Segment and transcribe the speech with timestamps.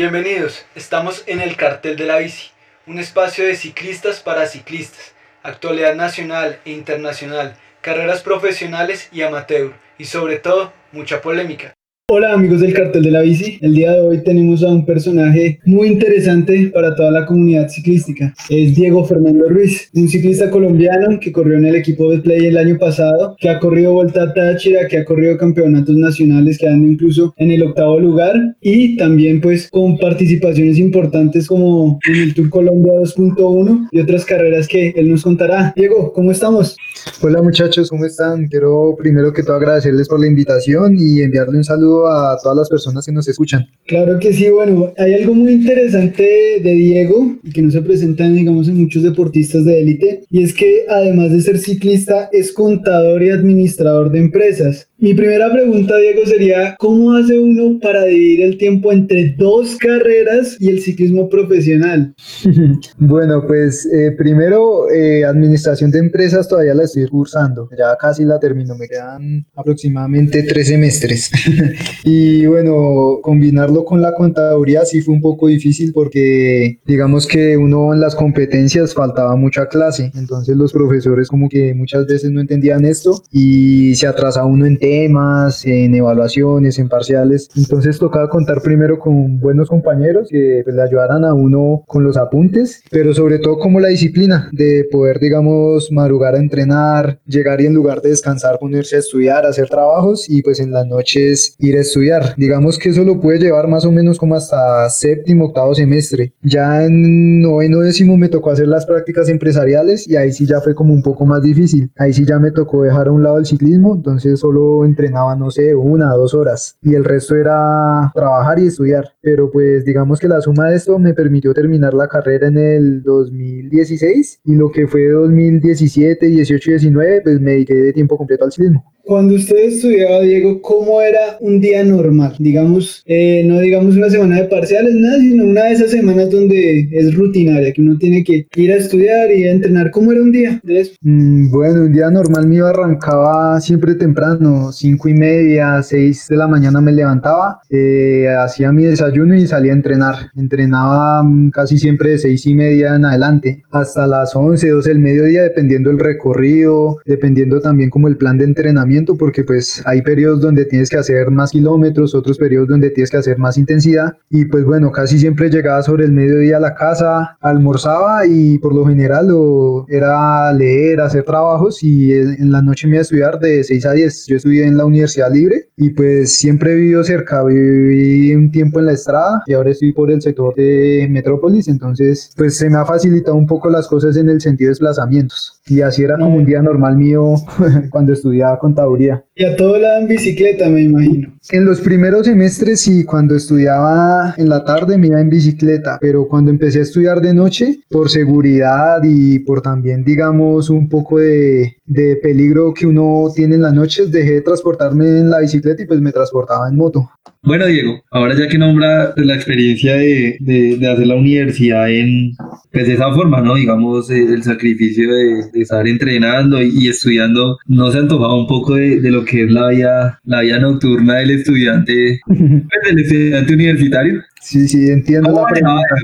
[0.00, 2.52] Bienvenidos, estamos en el Cartel de la Bici,
[2.86, 10.06] un espacio de ciclistas para ciclistas, actualidad nacional e internacional, carreras profesionales y amateur, y
[10.06, 11.74] sobre todo, mucha polémica.
[12.12, 15.60] Hola amigos del cartel de la bici, el día de hoy tenemos a un personaje
[15.64, 18.34] muy interesante para toda la comunidad ciclística.
[18.48, 22.58] Es Diego Fernando Ruiz, un ciclista colombiano que corrió en el equipo de Play el
[22.58, 27.52] año pasado, que ha corrido Volta Táchira, que ha corrido campeonatos nacionales, quedando incluso en
[27.52, 33.86] el octavo lugar y también pues con participaciones importantes como en el Tour Colombia 2.1
[33.92, 35.72] y otras carreras que él nos contará.
[35.76, 36.76] Diego, ¿cómo estamos?
[37.22, 38.48] Hola muchachos, ¿cómo están?
[38.48, 42.68] Quiero primero que todo agradecerles por la invitación y enviarle un saludo a todas las
[42.68, 43.66] personas que nos escuchan.
[43.86, 46.22] Claro que sí, bueno, hay algo muy interesante
[46.62, 50.52] de Diego y que no se presenta, digamos, en muchos deportistas de élite, y es
[50.52, 54.89] que además de ser ciclista, es contador y administrador de empresas.
[55.02, 60.58] Mi primera pregunta, Diego, sería, ¿cómo hace uno para dividir el tiempo entre dos carreras
[60.60, 62.14] y el ciclismo profesional?
[62.98, 68.38] bueno, pues eh, primero, eh, administración de empresas todavía la estoy cursando, ya casi la
[68.38, 71.30] termino, me quedan aproximadamente tres semestres.
[72.04, 77.94] y bueno, combinarlo con la contaduría sí fue un poco difícil porque digamos que uno
[77.94, 82.84] en las competencias faltaba mucha clase, entonces los profesores como que muchas veces no entendían
[82.84, 87.48] esto y se atrasaba uno en temas, en evaluaciones, en parciales.
[87.56, 92.16] Entonces tocaba contar primero con buenos compañeros que pues, le ayudaran a uno con los
[92.16, 97.66] apuntes, pero sobre todo como la disciplina de poder, digamos, madrugar a entrenar, llegar y
[97.66, 101.76] en lugar de descansar ponerse a estudiar, hacer trabajos y pues en las noches ir
[101.76, 102.34] a estudiar.
[102.36, 106.34] Digamos que eso lo puede llevar más o menos como hasta séptimo, octavo semestre.
[106.42, 110.74] Ya en noveno décimo me tocó hacer las prácticas empresariales y ahí sí ya fue
[110.74, 111.92] como un poco más difícil.
[111.96, 115.50] Ahí sí ya me tocó dejar a un lado el ciclismo, entonces solo entrenaba, no
[115.50, 119.12] sé, una, dos horas y el resto era trabajar y estudiar.
[119.20, 123.02] Pero pues digamos que la suma de esto me permitió terminar la carrera en el
[123.02, 128.44] 2016 y lo que fue 2017, 18 y 19, pues me dediqué de tiempo completo
[128.44, 128.84] al ciclismo.
[129.04, 132.34] Cuando usted estudiaba, Diego, ¿cómo era un día normal?
[132.38, 136.88] Digamos, eh, no digamos una semana de parciales, nada, sino una de esas semanas donde
[136.92, 139.90] es rutinaria, que uno tiene que ir a estudiar y a entrenar.
[139.90, 140.92] ¿Cómo era un día de eso?
[141.00, 146.46] Mm, bueno, un día normal mío arrancaba siempre temprano, cinco y media, seis de la
[146.46, 150.14] mañana me levantaba, eh, hacía mi desayuno y salía a entrenar.
[150.36, 154.98] Entrenaba mm, casi siempre de seis y media en adelante, hasta las once, doce del
[154.98, 160.40] mediodía, dependiendo el recorrido, dependiendo también como el plan de entrenamiento porque pues hay periodos
[160.40, 164.16] donde tienes que hacer más kilómetros, otros periodos donde tienes que hacer más intensidad.
[164.28, 168.74] Y pues bueno, casi siempre llegaba sobre el mediodía a la casa, almorzaba y por
[168.74, 173.38] lo general lo, era leer, hacer trabajos y en la noche me iba a estudiar
[173.38, 174.26] de 6 a 10.
[174.26, 178.80] Yo estudié en la Universidad Libre y pues siempre he vivido cerca, viví un tiempo
[178.80, 182.78] en la estrada y ahora estoy por el sector de Metrópolis, entonces pues se me
[182.78, 185.60] ha facilitado un poco las cosas en el sentido de desplazamientos.
[185.66, 187.34] Y así era como un día normal mío
[187.90, 191.34] cuando estudiaba contaduría y a todo lado en bicicleta, me imagino.
[191.50, 196.28] En los primeros semestres y cuando estudiaba en la tarde me iba en bicicleta, pero
[196.28, 201.76] cuando empecé a estudiar de noche, por seguridad y por también, digamos, un poco de,
[201.86, 205.86] de peligro que uno tiene en las noches, dejé de transportarme en la bicicleta y
[205.86, 207.08] pues me transportaba en moto.
[207.42, 212.32] Bueno, Diego, ahora ya que nombra la experiencia de, de, hacer la universidad en,
[212.70, 213.54] pues de esa forma, ¿no?
[213.54, 219.00] Digamos, eh, el sacrificio de, estar entrenando y, estudiando, ¿no se antojaba un poco de,
[219.10, 224.22] lo que es la vida, la vida nocturna del estudiante, pues, del estudiante universitario?
[224.40, 225.94] Sí, sí, entiendo la pregunta.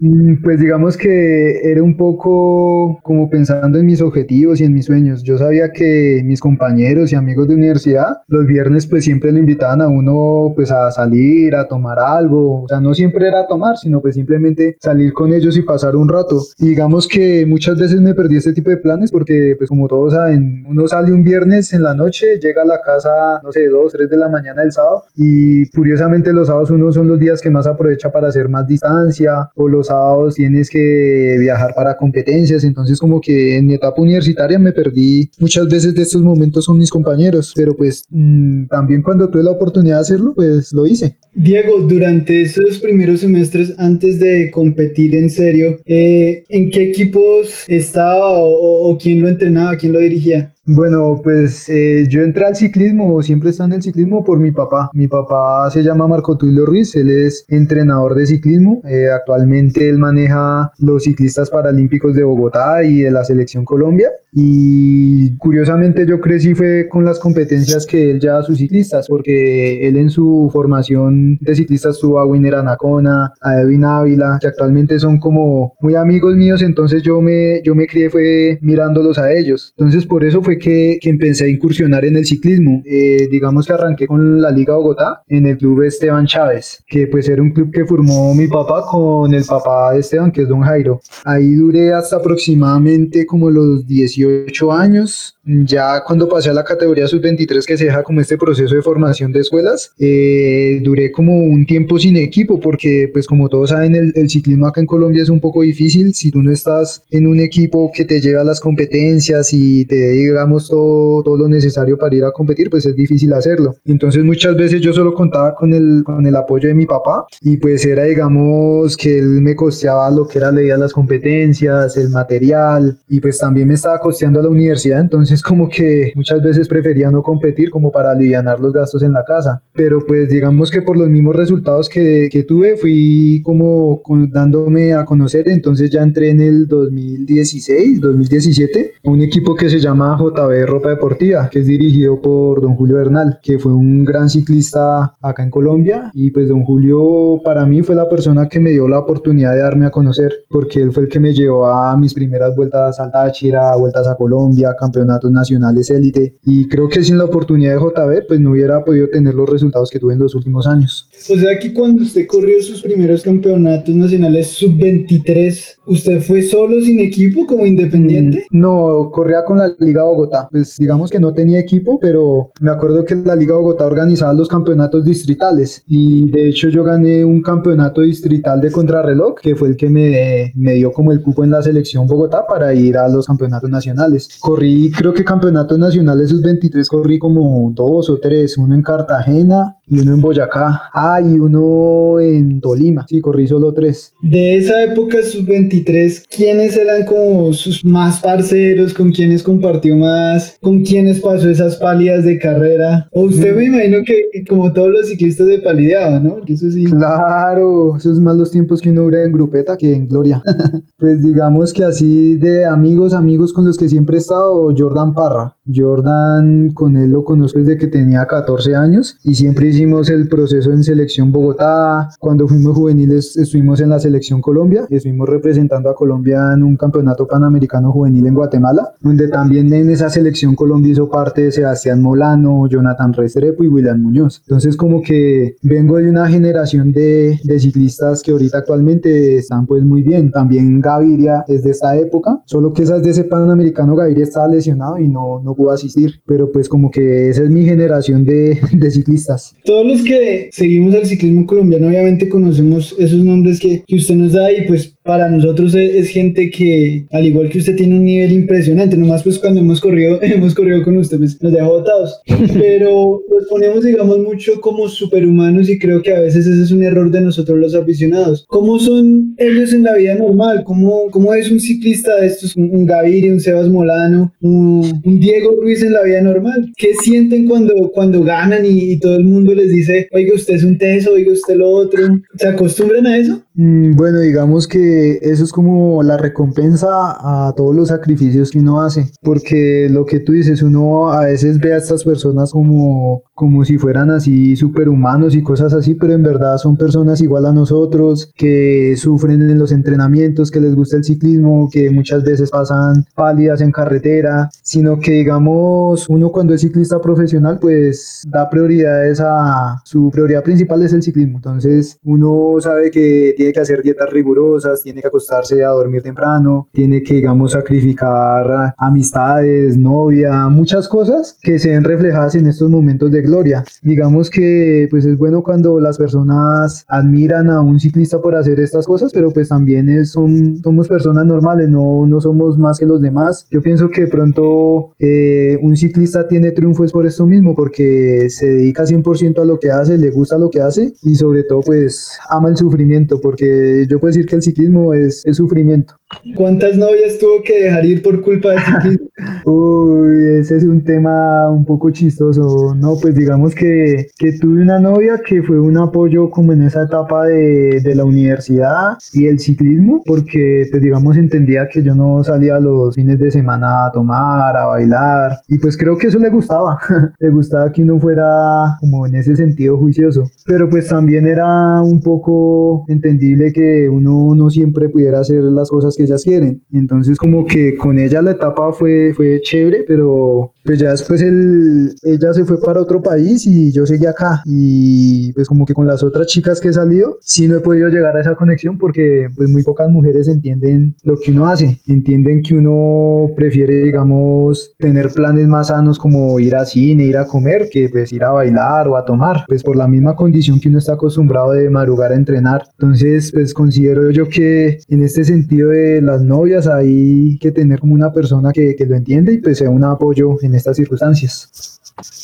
[0.00, 4.84] Mm, pues digamos que era un poco como pensando en mis objetivos y en mis
[4.84, 5.22] sueños.
[5.22, 9.80] Yo sabía que mis compañeros y amigos de universidad los viernes pues siempre le invitaban
[9.80, 12.64] a uno pues a salir, a tomar algo.
[12.64, 16.08] O sea, no siempre era tomar, sino pues simplemente salir con ellos y pasar un
[16.10, 16.38] rato.
[16.58, 20.12] Y digamos que muchas veces me perdí este tipo de planes porque pues como todos
[20.12, 23.92] saben, uno sale un viernes en la noche, llega a la casa, no sé, dos,
[23.92, 27.48] tres de la mañana del sábado y curiosamente los sábados uno son los días que
[27.48, 32.98] más aprovecha para hacer más distancia o los sábados tienes que viajar para competencias, entonces
[32.98, 36.90] como que en mi etapa universitaria me perdí muchas veces de estos momentos con mis
[36.90, 41.16] compañeros, pero pues mm, también cuando tuve la oportunidad de hacerlo, pues lo hice.
[41.34, 48.32] Diego, durante esos primeros semestres antes de competir en serio, eh, ¿en qué equipos estaba
[48.32, 50.52] o, o quién lo entrenaba, quién lo dirigía?
[50.72, 54.88] Bueno, pues eh, yo entré al ciclismo, siempre está en el ciclismo por mi papá.
[54.92, 58.80] Mi papá se llama Marco Tulio Ruiz, él es entrenador de ciclismo.
[58.84, 64.10] Eh, actualmente él maneja los ciclistas paralímpicos de Bogotá y de la selección Colombia.
[64.32, 69.88] Y curiosamente yo crecí fue con las competencias que él lleva a sus ciclistas, porque
[69.88, 75.00] él en su formación de ciclistas tuvo a Winner Anacona, a Edwin Ávila, que actualmente
[75.00, 79.74] son como muy amigos míos, entonces yo me, yo me crié fue mirándolos a ellos.
[79.76, 82.82] Entonces por eso fue que, que empecé a incursionar en el ciclismo.
[82.84, 87.28] Eh, digamos que arranqué con la Liga Bogotá en el club Esteban Chávez, que pues
[87.28, 90.60] era un club que formó mi papá con el papá de Esteban, que es Don
[90.60, 91.00] Jairo.
[91.24, 97.64] Ahí duré hasta aproximadamente como los 18 años ya cuando pasé a la categoría sub-23
[97.64, 101.98] que se deja como este proceso de formación de escuelas, eh, duré como un tiempo
[101.98, 105.40] sin equipo porque pues como todos saben el, el, ciclismo acá en Colombia es un
[105.40, 109.52] poco difícil si tú no estás en un equipo que te lleva a las competencias
[109.52, 110.16] y te dé
[110.50, 113.76] digamos todo, todo lo necesario para ir a competir pues es difícil hacerlo.
[113.84, 117.56] Entonces muchas veces yo solo contaba con el, con el apoyo de mi papá y
[117.56, 122.98] pues era digamos que él me costeaba lo que era leer las competencias, el material
[123.08, 126.68] y pues también me estaba costeando a la universidad entonces es como que muchas veces
[126.68, 129.62] prefería no competir como para aliviar los gastos en la casa.
[129.72, 135.04] Pero pues digamos que por los mismos resultados que, que tuve fui como dándome a
[135.04, 140.66] conocer, entonces ya entré en el 2016, 2017, a un equipo que se llama JB
[140.66, 145.42] Ropa Deportiva, que es dirigido por don Julio Bernal, que fue un gran ciclista acá
[145.42, 149.00] en Colombia y pues don Julio para mí fue la persona que me dio la
[149.00, 152.54] oportunidad de darme a conocer, porque él fue el que me llevó a mis primeras
[152.54, 157.74] vueltas al Táchira, vueltas a Colombia, campeonato nacionales élite y creo que sin la oportunidad
[157.74, 161.08] de JB pues no hubiera podido tener los resultados que tuve en los últimos años.
[161.28, 167.00] O sea que cuando usted corrió sus primeros campeonatos nacionales sub-23, ¿usted fue solo sin
[167.00, 168.46] equipo como independiente?
[168.50, 170.19] Mm, no, corría con la Liga Bogotá.
[170.50, 174.48] Pues digamos que no tenía equipo, pero me acuerdo que la Liga Bogotá organizaba los
[174.48, 179.76] campeonatos distritales y de hecho yo gané un campeonato distrital de contrarreloj que fue el
[179.76, 183.26] que me, me dio como el cupo en la selección Bogotá para ir a los
[183.26, 184.28] campeonatos nacionales.
[184.40, 189.98] Corrí creo que campeonatos nacionales sub-23 corrí como dos o tres, uno en Cartagena y
[190.00, 190.82] uno en Boyacá.
[190.94, 193.04] Ah, y uno en Tolima.
[193.08, 194.14] Sí, corrí solo tres.
[194.22, 198.94] De esa época sub-23, ¿quiénes eran como sus más parceros?
[198.94, 200.56] ¿Con quiénes compartió más?
[200.60, 203.08] ¿Con quiénes pasó esas pálidas de carrera?
[203.12, 206.38] O usted me imagino que como todos los ciclistas de palideaba, ¿no?
[206.46, 206.84] Eso sí.
[206.84, 210.40] Claro, esos más los tiempos que uno dura en grupeta que en gloria.
[210.98, 215.56] pues digamos que así de amigos, amigos con los que siempre he estado, Jordan Parra.
[215.74, 220.72] Jordan, con él lo conozco desde que tenía 14 años y siempre hicimos el proceso
[220.72, 222.08] en selección Bogotá.
[222.18, 227.26] Cuando fuimos juveniles estuvimos en la selección Colombia, estuvimos representando a Colombia en un campeonato
[227.26, 232.66] panamericano juvenil en Guatemala, donde también en esa selección Colombia hizo parte de Sebastián Molano,
[232.68, 234.42] Jonathan Restrepo y William Muñoz.
[234.46, 239.84] Entonces como que vengo de una generación de, de ciclistas que ahorita actualmente están pues
[239.84, 240.30] muy bien.
[240.30, 244.98] También Gaviria es de esta época, solo que esas de ese panamericano Gaviria estaba lesionado
[244.98, 248.90] y no, no pudo asistir, pero pues como que esa es mi generación de, de
[248.90, 249.54] ciclistas.
[249.64, 254.32] Todos los que seguimos el ciclismo colombiano obviamente conocemos esos nombres que, que usted nos
[254.32, 258.30] da y pues para nosotros es, gente que, al igual que usted, tiene un nivel
[258.30, 258.96] impresionante.
[258.96, 262.20] Nomás pues cuando hemos corrido, hemos corrido con usted, pues nos deja botados.
[262.54, 266.84] Pero los ponemos, digamos, mucho como superhumanos y creo que a veces ese es un
[266.84, 268.44] error de nosotros los aficionados.
[268.46, 270.62] ¿Cómo son ellos en la vida normal?
[270.62, 275.82] ¿Cómo, cómo es un ciclista de estos, un, Gaviria, un Sebas Molano, un, Diego Ruiz
[275.82, 276.70] en la vida normal?
[276.76, 280.62] ¿Qué sienten cuando, cuando ganan y, y todo el mundo les dice, oiga, usted es
[280.62, 282.00] un teso, oiga, usted lo otro?
[282.36, 283.42] ¿Se acostumbran a eso?
[283.54, 288.82] Mm, bueno, digamos que eso es como la recompensa a todos los sacrificios que uno
[288.82, 293.64] hace, porque lo que tú dices, uno a veces ve a estas personas como, como
[293.64, 298.32] si fueran así superhumanos y cosas así, pero en verdad son personas igual a nosotros,
[298.34, 303.60] que sufren en los entrenamientos, que les gusta el ciclismo, que muchas veces pasan pálidas
[303.60, 310.10] en carretera, sino que digamos, uno cuando es ciclista profesional, pues da prioridades a su
[310.10, 315.00] prioridad principal es el ciclismo, entonces uno sabe que tiene que hacer dietas rigurosas, tiene
[315.00, 321.70] que acostarse a dormir temprano, tiene que, digamos, sacrificar amistades, novia, muchas cosas que se
[321.70, 323.64] ven reflejadas en estos momentos de gloria.
[323.82, 328.86] Digamos que, pues es bueno cuando las personas admiran a un ciclista por hacer estas
[328.86, 333.00] cosas, pero pues también es, son, somos personas normales, no, no somos más que los
[333.00, 333.46] demás.
[333.50, 338.84] Yo pienso que pronto eh, un ciclista tiene triunfos por esto mismo, porque se dedica
[338.84, 342.48] 100% a lo que hace, le gusta lo que hace y sobre todo pues ama
[342.48, 345.99] el sufrimiento porque yo puedo decir que el ciclismo es, sufrimiento.
[346.34, 349.06] ¿Cuántas novias tuvo que dejar ir por culpa de ciclismo?
[349.44, 352.74] Uy, ese es un tema un poco chistoso.
[352.74, 356.82] No, pues digamos que, que tuve una novia que fue un apoyo como en esa
[356.82, 362.24] etapa de, de la universidad y el ciclismo, porque pues digamos entendía que yo no
[362.24, 366.30] salía los fines de semana a tomar, a bailar, y pues creo que eso le
[366.30, 366.78] gustaba.
[367.18, 370.28] le gustaba que uno fuera como en ese sentido juicioso.
[370.44, 375.96] Pero pues también era un poco entendible que uno no siempre pudiera hacer las cosas
[376.00, 376.62] que ellas quieren.
[376.72, 381.94] Entonces como que con ella la etapa fue, fue chévere, pero pues ya después el,
[382.02, 384.42] ella se fue para otro país y yo seguí acá.
[384.46, 387.88] Y pues como que con las otras chicas que he salido, sí no he podido
[387.88, 391.80] llegar a esa conexión porque pues muy pocas mujeres entienden lo que uno hace.
[391.86, 397.26] Entienden que uno prefiere, digamos, tener planes más sanos como ir a cine, ir a
[397.26, 399.44] comer, que pues ir a bailar o a tomar.
[399.48, 402.62] Pues por la misma condición que uno está acostumbrado de madrugar a entrenar.
[402.72, 407.94] Entonces pues considero yo que en este sentido de las novias hay que tener como
[407.94, 411.80] una persona que, que lo entiende y pues sea un apoyo en estas circunstancias.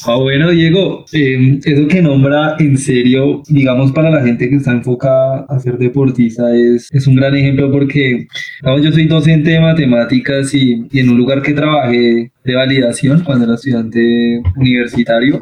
[0.06, 4.73] Ah, bueno, Diego, em, eso que nombra en serio, digamos, para la gente que está
[4.73, 8.26] enfocada a ser deportista, es, es un gran ejemplo porque,
[8.62, 13.23] digamos, yo soy docente de matemáticas y, y en un lugar que trabajé de validación
[13.25, 15.40] cuando era estudiante universitario,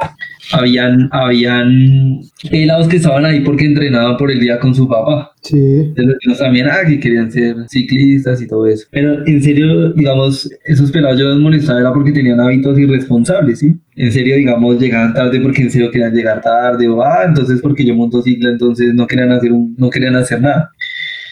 [0.53, 2.21] habían, habían
[2.51, 5.33] pelados que estaban ahí porque entrenaban por el día con su papá.
[5.43, 5.59] Sí.
[5.59, 8.87] De los sabían ah, que querían ser ciclistas y todo eso.
[8.91, 13.77] Pero en serio, digamos, esos pelados yo los molestaba era porque tenían hábitos irresponsables, ¿sí?
[13.97, 17.85] En serio, digamos, llegaban tarde porque en serio querían llegar tarde, o ah, entonces porque
[17.85, 20.71] yo monto cicla, entonces no querían hacer un, no querían hacer nada.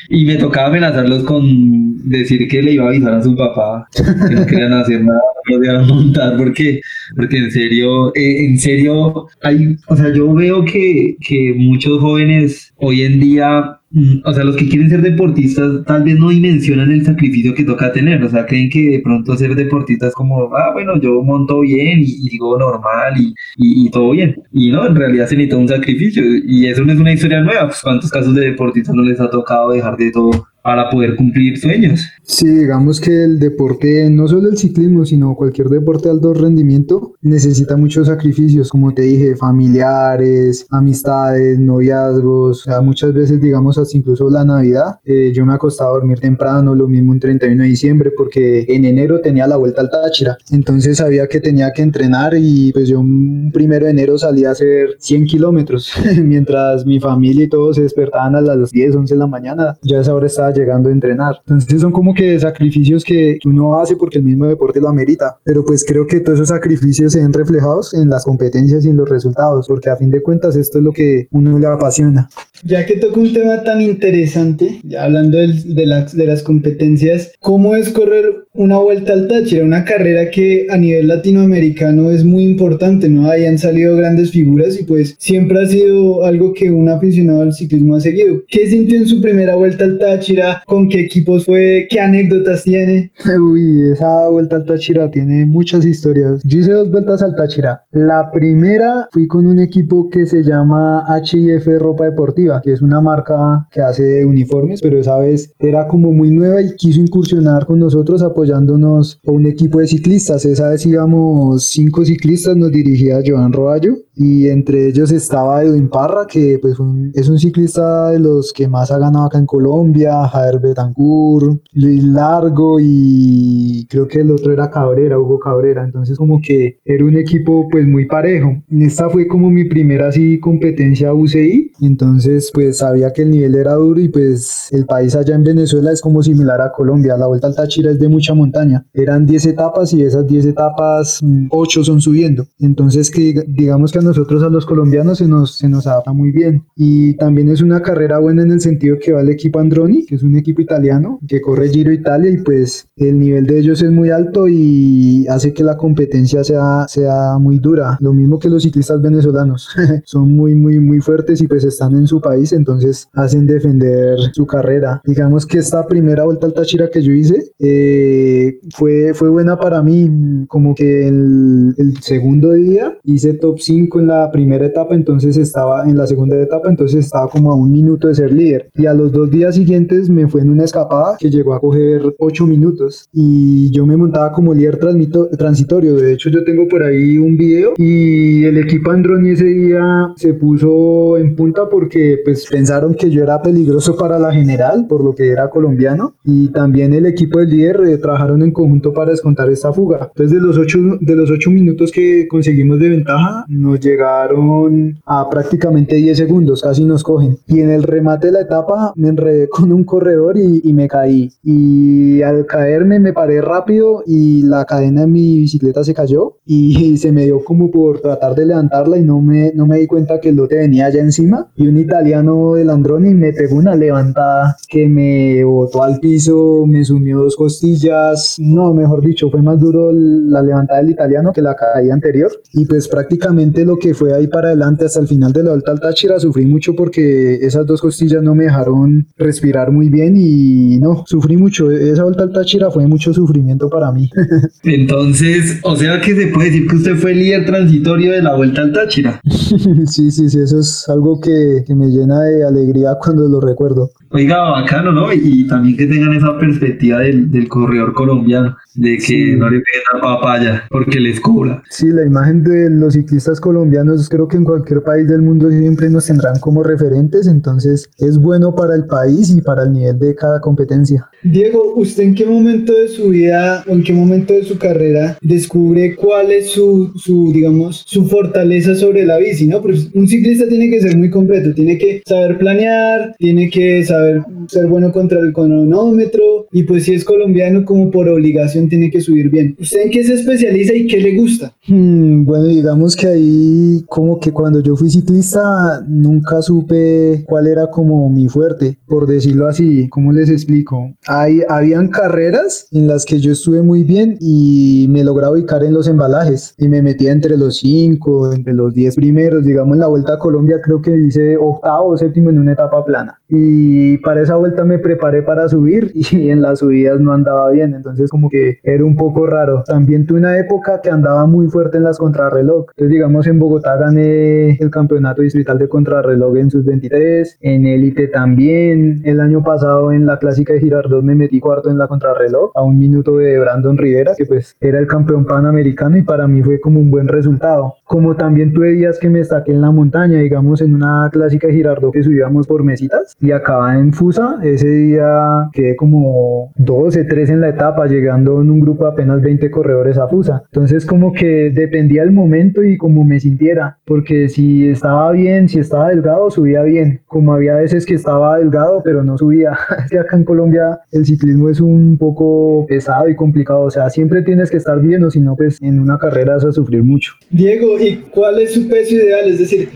[0.09, 4.35] Y me tocaba amenazarlos con decir que le iba a avisar a su papá que
[4.35, 6.81] no querían hacer nada, no podían montar, porque,
[7.17, 12.73] porque en serio, eh, en serio, hay, o sea, yo veo que, que muchos jóvenes
[12.77, 13.79] hoy en día
[14.25, 17.93] o sea, los que quieren ser deportistas tal vez no dimensionan el sacrificio que toca
[17.93, 21.61] tener, o sea, creen que de pronto ser deportista es como, ah, bueno, yo monto
[21.61, 24.43] bien y, digo normal y, y, todo bien.
[24.53, 27.67] Y no, en realidad se necesita un sacrificio y eso no es una historia nueva,
[27.67, 30.31] pues cuántos casos de deportistas no les ha tocado dejar de todo
[30.63, 32.09] para poder cumplir sueños.
[32.23, 37.15] Sí, digamos que el deporte, no solo el ciclismo, sino cualquier deporte de alto rendimiento,
[37.21, 43.97] necesita muchos sacrificios, como te dije, familiares, amistades, noviazgos, o sea, muchas veces, digamos, hasta
[43.97, 47.69] incluso la Navidad, eh, yo me acostaba a dormir temprano, lo mismo un 31 de
[47.69, 52.35] diciembre, porque en enero tenía la vuelta al Táchira, entonces sabía que tenía que entrenar
[52.37, 55.93] y pues yo un primero de enero salía a hacer 100 kilómetros,
[56.23, 59.99] mientras mi familia y todos se despertaban a las 10, 11 de la mañana, ya
[59.99, 61.37] a esa hora estaba llegando a entrenar.
[61.47, 65.39] Entonces son como que sacrificios que uno hace porque el mismo deporte lo amerita.
[65.45, 68.97] Pero pues creo que todos esos sacrificios se ven reflejados en las competencias y en
[68.97, 72.29] los resultados, porque a fin de cuentas esto es lo que uno le apasiona.
[72.65, 78.47] Ya que toca un tema tan interesante, ya hablando de, las competencias, ¿cómo es correr
[78.55, 79.65] una vuelta al Táchira?
[79.65, 83.31] Una carrera que a nivel latinoamericano es muy importante, ¿no?
[83.31, 87.53] Ahí han salido grandes figuras y pues siempre ha sido algo que un aficionado al
[87.53, 88.43] ciclismo ha seguido.
[88.49, 90.63] ¿Qué sintió en su primera vuelta al Táchira?
[90.67, 91.87] ¿Con qué equipos fue?
[91.89, 93.11] ¿Qué anécdotas tiene?
[93.41, 96.43] Uy, esa vuelta al Táchira tiene muchas historias.
[96.45, 97.85] Yo hice dos vueltas al Táchira.
[97.93, 103.01] La primera fui con un equipo que se llama HIF Ropa Deportiva que es una
[103.01, 107.79] marca que hace uniformes, pero esa vez era como muy nueva y quiso incursionar con
[107.79, 110.45] nosotros apoyándonos un equipo de ciclistas.
[110.45, 116.27] Esa vez íbamos cinco ciclistas, nos dirigía Joan Roballo y entre ellos estaba Edwin Parra,
[116.27, 116.77] que pues
[117.15, 122.05] es un ciclista de los que más ha ganado acá en Colombia, Javier Betancourt, Luis
[122.05, 127.17] Largo y creo que el otro era Cabrera, Hugo Cabrera, entonces como que era un
[127.17, 128.57] equipo pues muy parejo.
[128.71, 133.75] Esta fue como mi primera así competencia UCI, entonces pues sabía que el nivel era
[133.75, 137.47] duro y pues el país allá en Venezuela es como similar a Colombia, la Vuelta
[137.47, 141.21] al Táchira es de mucha montaña, eran 10 etapas y esas 10 etapas
[141.51, 145.69] 8 mm, son subiendo, entonces que digamos que nosotros a los colombianos se nos, se
[145.69, 146.65] nos adapta muy bien.
[146.77, 150.15] Y también es una carrera buena en el sentido que va el equipo Androni, que
[150.17, 153.91] es un equipo italiano que corre Giro Italia y pues el nivel de ellos es
[153.91, 157.97] muy alto y hace que la competencia sea, sea muy dura.
[158.01, 159.69] Lo mismo que los ciclistas venezolanos.
[160.05, 164.47] Son muy, muy, muy fuertes y pues están en su país, entonces hacen defender su
[164.47, 165.01] carrera.
[165.05, 169.59] Digamos que esta primera vuelta al Táchira que yo hice, eh, eh, fue, fue buena
[169.59, 174.95] para mí, como que el, el segundo día hice top 5 en la primera etapa,
[174.95, 178.71] entonces estaba en la segunda etapa, entonces estaba como a un minuto de ser líder.
[178.75, 182.15] Y a los dos días siguientes me fue en una escapada que llegó a coger
[182.19, 185.97] 8 minutos y yo me montaba como líder transitorio.
[185.97, 190.35] De hecho, yo tengo por ahí un video y el equipo Androni ese día se
[190.35, 195.15] puso en punta porque pues pensaron que yo era peligroso para la general, por lo
[195.15, 196.15] que era colombiano.
[196.25, 200.11] Y también el equipo del líder eh, trabajaron en conjunto para descontar esta fuga.
[200.15, 205.29] Entonces, de los 8 de los ocho minutos que conseguimos de ventaja, nos llegaron a
[205.31, 207.39] prácticamente 10 segundos, casi nos cogen.
[207.47, 210.89] Y en el remate de la etapa me enredé con un corredor y, y me
[210.89, 211.31] caí.
[211.43, 216.97] Y al caerme me paré rápido y la cadena de mi bicicleta se cayó y
[216.99, 220.21] se me dio como por tratar de levantarla y no me, no me di cuenta
[220.21, 224.57] que el lote venía allá encima y un italiano del Androni me pegó una levantada
[224.69, 228.02] que me botó al piso, me sumió dos costillas,
[228.39, 232.65] no, mejor dicho, fue más duro la levantada del italiano que la caída anterior y
[232.67, 235.81] pues prácticamente lo que fue ahí para adelante hasta el final de la Vuelta al
[235.81, 241.05] Táchira sufrí mucho porque esas dos costillas no me dejaron respirar muy bien y no,
[241.07, 244.11] sufrí mucho, esa Vuelta al Táchira fue mucho sufrimiento para mí.
[244.65, 248.35] Entonces, o sea que se puede decir que usted fue el líder transitorio de la
[248.35, 249.21] Vuelta al Táchira.
[249.87, 253.91] sí, sí, sí, eso es algo que, que me llena de alegría cuando lo recuerdo.
[254.15, 255.11] Oiga, bacano, ¿no?
[255.11, 259.83] Y, también que tengan esa perspectiva del, del corredor colombiano, de que no le peguen
[259.95, 261.63] a papaya porque les cobra.
[261.71, 265.89] Sí, la imagen de los ciclistas colombianos creo que en cualquier país del mundo siempre
[265.89, 270.15] nos tendrán como referentes, entonces es bueno para el país y para el nivel de
[270.15, 271.09] cada competencia.
[271.23, 275.17] Diego, ¿usted en qué momento de su vida o en qué momento de su carrera
[275.23, 279.63] descubre cuál es su, su digamos, su fortaleza sobre la bici, ¿no?
[279.63, 284.02] Pues un ciclista tiene que ser muy completo, tiene que saber planear, tiene que saber
[284.49, 289.01] ser bueno contra el cronómetro y pues si es colombiano como por obligación tiene que
[289.01, 289.57] subir bien.
[289.59, 291.55] ¿Usted en qué se especializa y qué le gusta?
[291.67, 297.69] Hmm, bueno, digamos que ahí como que cuando yo fui ciclista nunca supe cuál era
[297.69, 300.93] como mi fuerte, por decirlo así, ¿cómo les explico?
[301.07, 305.75] Hay, habían carreras en las que yo estuve muy bien y me lograba ubicar en
[305.75, 309.89] los embalajes y me metía entre los 5, entre los 10 primeros, digamos en la
[309.89, 313.99] Vuelta a Colombia creo que hice octavo o séptimo en una etapa plana y y
[313.99, 318.09] para esa vuelta me preparé para subir y en las subidas no andaba bien, entonces
[318.11, 319.63] como que era un poco raro.
[319.67, 323.77] También tuve una época que andaba muy fuerte en las contrarreloj, entonces digamos en Bogotá
[323.77, 329.93] gané el campeonato distrital de contrarreloj en sus 23, en élite también, el año pasado
[329.93, 333.39] en la clásica de Girardot me metí cuarto en la contrarreloj a un minuto de
[333.39, 337.09] Brandon Rivera, que pues era el campeón panamericano y para mí fue como un buen
[337.09, 337.75] resultado.
[337.85, 341.55] Como también tuve días que me destaqué en la montaña, digamos en una clásica de
[341.55, 344.39] Girardot que subíamos por mesitas y acababa en Fusa.
[344.43, 349.23] Ese día quedé como 12, 13 en la etapa, llegando en un grupo de apenas
[349.23, 350.43] 20 corredores a Fusa.
[350.53, 355.59] Entonces como que dependía del momento y como me sintiera, porque si estaba bien, si
[355.59, 357.01] estaba delgado, subía bien.
[357.07, 359.53] Como había veces que estaba delgado, pero no subía.
[359.85, 363.91] Es que acá en Colombia el ciclismo es un poco pesado y complicado, o sea,
[363.91, 366.83] siempre tienes que estar bien o si no, pues en una carrera vas a sufrir
[366.83, 367.15] mucho.
[367.31, 369.29] Diego, ¿y cuál es su peso ideal?
[369.29, 369.69] Es decir,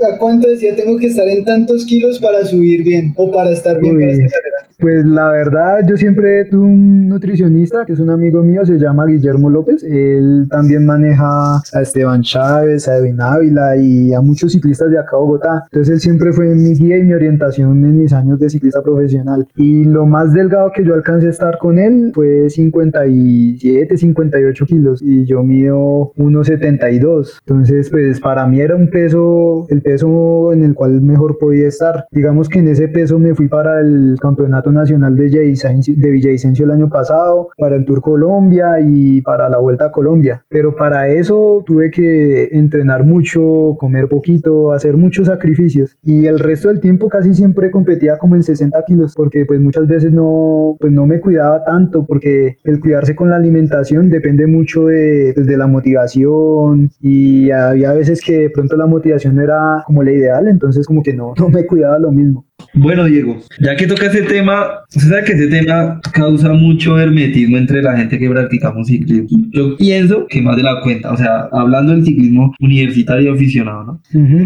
[0.00, 3.80] ¿a cuánto decía tengo que estar en tantos kilos para subir bien o para estar
[3.80, 4.71] bien para esta carrera?
[4.78, 9.06] Pues la verdad, yo siempre tuve un nutricionista que es un amigo mío, se llama
[9.06, 9.82] Guillermo López.
[9.82, 15.16] Él también maneja a Esteban Chávez, a Edwin Ávila y a muchos ciclistas de acá
[15.16, 15.64] Bogotá.
[15.70, 19.46] Entonces él siempre fue mi guía y mi orientación en mis años de ciclista profesional.
[19.56, 25.02] Y lo más delgado que yo alcancé a estar con él fue 57, 58 kilos
[25.02, 27.38] y yo mido 1,72.
[27.46, 32.06] Entonces pues para mí era un peso, el peso en el cual mejor podía estar.
[32.10, 36.70] Digamos que en ese peso me fui para el campeonato nacional de, de Villavicencio el
[36.70, 40.44] año pasado, para el Tour Colombia y para la Vuelta a Colombia.
[40.48, 45.96] Pero para eso tuve que entrenar mucho, comer poquito, hacer muchos sacrificios.
[46.02, 49.86] Y el resto del tiempo casi siempre competía como en 60 kilos, porque pues muchas
[49.88, 54.86] veces no, pues no me cuidaba tanto, porque el cuidarse con la alimentación depende mucho
[54.86, 59.82] de, pues, de la motivación y había veces que de pronto la motivación no era
[59.86, 62.46] como la ideal, entonces como que no, no me cuidaba lo mismo.
[62.74, 67.56] Bueno, Diego, ya que toca ese tema, usted sabe que ese tema causa mucho hermetismo
[67.56, 69.38] entre la gente que practicamos ciclismo.
[69.50, 74.00] Yo pienso que más de la cuenta, o sea, hablando del ciclismo universitario aficionado, ¿no?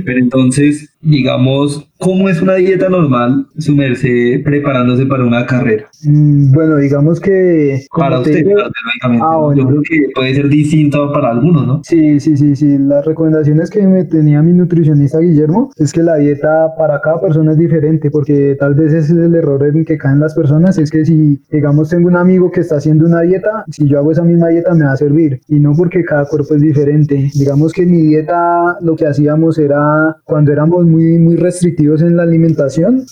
[0.05, 5.87] Pero entonces, digamos, ¿cómo es una dieta normal, sumerse preparándose para una carrera?
[6.03, 7.87] Mm, bueno, digamos que...
[7.97, 9.25] Para usted, lógicamente.
[9.25, 11.81] Ah, Yo creo que puede ser distinto para algunos, ¿no?
[11.85, 12.77] Sí, sí, sí, sí.
[12.79, 17.53] Las recomendaciones que me tenía mi nutricionista Guillermo es que la dieta para cada persona
[17.53, 20.90] es diferente, porque tal vez ese es el error en que caen las personas, es
[20.90, 24.25] que si, digamos, tengo un amigo que está haciendo una dieta, si yo hago esa
[24.25, 27.31] misma dieta me va a servir, y no porque cada cuerpo es diferente.
[27.35, 32.23] Digamos que mi dieta, lo que hacíamos era, cuando éramos muy, muy restrictivos en la
[32.23, 33.05] alimentación,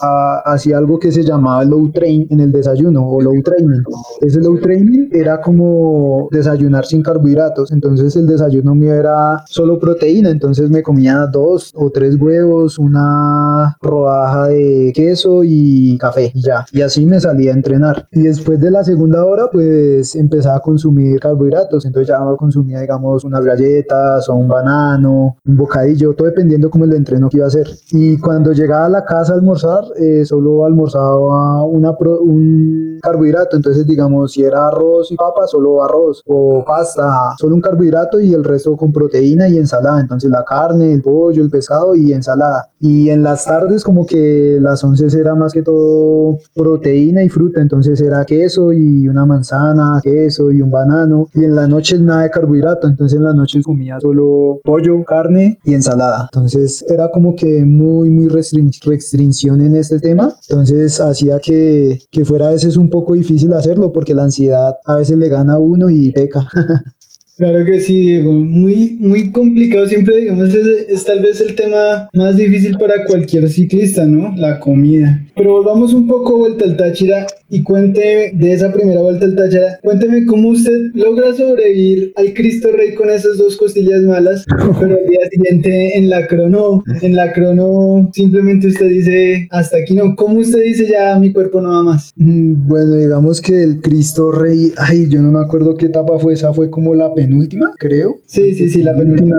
[0.44, 3.83] hacía algo que se llamaba low train en el desayuno o low training.
[4.20, 10.31] Ese low training era como desayunar sin carbohidratos, entonces el desayuno mío era solo proteína,
[10.31, 16.64] entonces me comía dos o tres huevos, una rodaja de queso y café y ya.
[16.73, 18.09] Y así me salía a entrenar.
[18.12, 23.25] Y después de la segunda hora, pues empezaba a consumir carbohidratos, entonces ya consumía, digamos,
[23.25, 27.49] unas galletas o un banano, un bocadillo, todo dependiendo como el entreno que iba a
[27.49, 27.66] hacer.
[27.90, 33.87] Y cuando llegaba a la casa a almorzar, eh, solo almorzaba una un carbohidrato, entonces
[33.87, 38.44] digamos, si era arroz y papa, solo arroz, o pasta, solo un carbohidrato y el
[38.44, 42.70] resto con proteína y ensalada, entonces la carne, el pollo, el pescado y ensalada.
[42.80, 47.60] Y en las tardes como que las once era más que todo proteína y fruta,
[47.60, 52.22] entonces era queso y una manzana, queso y un banano, y en la noche nada
[52.22, 56.28] de carbohidrato, entonces en la noche comía solo pollo, carne y ensalada.
[56.32, 62.49] Entonces era como que muy, muy restricción en este tema, entonces hacía que, que fuera
[62.49, 65.90] a veces un poco difícil hacerlo porque la ansiedad a veces le gana a uno
[65.90, 66.49] y peca.
[67.37, 68.33] Claro que sí, Diego.
[68.33, 69.87] Muy, muy complicado.
[69.88, 74.35] Siempre, digamos, es, tal vez el tema más difícil para cualquier ciclista, ¿no?
[74.37, 75.20] La comida.
[75.35, 79.81] Pero volvamos un poco vuelta al Táchira y cuente de esa primera vuelta al Táchira.
[79.83, 84.44] Cuénteme cómo usted logra sobrevivir al Cristo Rey con esas dos costillas malas,
[84.81, 89.94] pero al día siguiente en la crono, en la crono simplemente usted dice hasta aquí
[89.94, 90.14] no.
[90.14, 92.12] ¿Cómo usted dice ya mi cuerpo no va más?
[92.14, 96.35] Mm, bueno, digamos que el Cristo Rey, ay, yo no me acuerdo qué etapa fue
[96.35, 98.20] esa, fue como la penúltima, creo.
[98.26, 99.37] Sí, sí, sí, la penúltima.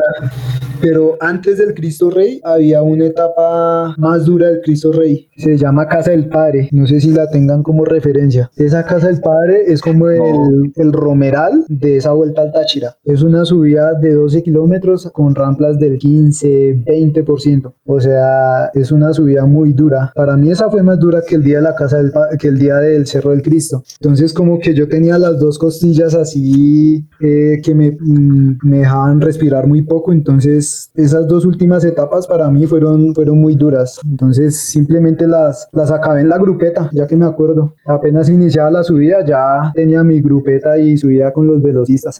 [0.82, 5.30] Pero antes del Cristo Rey había una etapa más dura del Cristo Rey.
[5.38, 6.70] Se llama Casa del Padre.
[6.72, 8.52] No sé si la tengan como referencia.
[8.56, 12.98] Esa Casa del Padre es como el, el romeral de esa vuelta al Táchira.
[13.04, 17.74] Es una subida de 12 kilómetros con ramplas del 15, 20%.
[17.86, 20.12] O sea, es una subida muy dura.
[20.16, 22.58] Para mí esa fue más dura que el día de la Casa del que el
[22.58, 23.84] día del Cerro del Cristo.
[24.02, 29.68] Entonces como que yo tenía las dos costillas así eh, que me, me dejaban respirar
[29.68, 30.12] muy poco.
[30.12, 34.00] Entonces esas dos últimas etapas para mí fueron, fueron muy duras.
[34.04, 37.76] Entonces simplemente las, las acabé en la grupeta, ya que me acuerdo.
[37.86, 42.20] Apenas iniciaba la subida ya tenía mi grupeta y subía con los velocistas.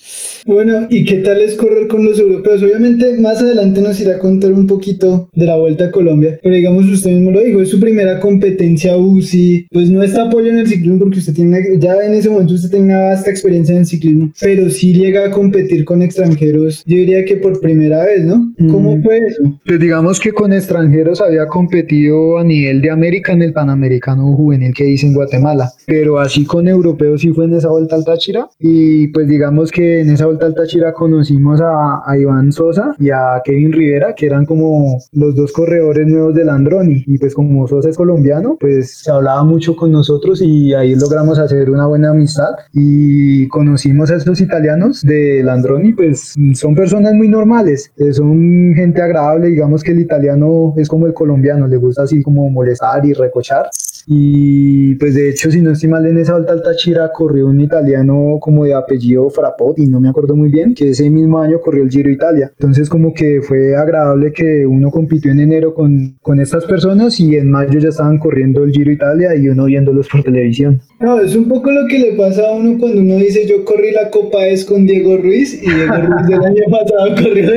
[0.46, 2.62] bueno, ¿y qué tal es correr con los europeos?
[2.62, 6.54] Obviamente más adelante nos irá a contar un poquito de la Vuelta a Colombia, pero
[6.54, 10.58] digamos usted mismo lo dijo, es su primera competencia UCI, pues no está apoyo en
[10.58, 13.86] el ciclismo porque usted tiene, ya en ese momento usted tenía vasta experiencia en el
[13.86, 18.52] ciclismo, pero si llega a competir con extranjeros, yo diría que por primera vez, ¿no?
[18.70, 19.02] ¿Cómo mm.
[19.02, 19.60] fue eso?
[19.64, 24.74] Pues digamos que con extranjeros había competido a nivel de América en el Panamericano Juvenil
[24.74, 28.48] que hice en Guatemala, pero así con europeos sí fue en esa vuelta al Táchira
[28.58, 33.42] y pues digamos que en esa vuelta al Táchira conocimos a, Iván Sosa y a
[33.44, 37.90] Kevin Rivera, que eran como los dos corredores nuevos del Androni y pues como Sosa
[37.90, 42.50] es colombiano, pues se hablaba mucho con nosotros y ahí logramos hacer una buena amistad
[42.72, 49.02] y conocimos a esos italianos del Androni, pues son personas muy normales, eh, son gente
[49.02, 53.12] agradable, digamos que el italiano es como el colombiano, le gusta así como molestar y
[53.12, 53.68] recochar.
[54.08, 58.38] Y pues de hecho, si no estoy mal, en esa Alta Altachira corrió un italiano
[58.40, 61.90] como de apellido Frappotti, no me acuerdo muy bien, que ese mismo año corrió el
[61.90, 62.52] Giro Italia.
[62.56, 67.36] Entonces como que fue agradable que uno compitió en enero con, con estas personas y
[67.36, 70.80] en mayo ya estaban corriendo el Giro Italia y uno viéndolos por televisión.
[70.98, 73.90] No, es un poco lo que le pasa a uno cuando uno dice yo corrí
[73.90, 77.50] la Copa es con Diego Ruiz y Diego Ruiz el año pasado corrió,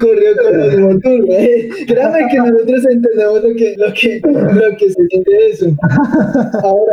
[0.00, 1.26] corrió con los Motur.
[1.28, 1.68] ¿eh?
[1.86, 5.76] Créame que nosotros entendemos lo que, lo que, lo que se siente eso.
[6.62, 6.92] Ahora,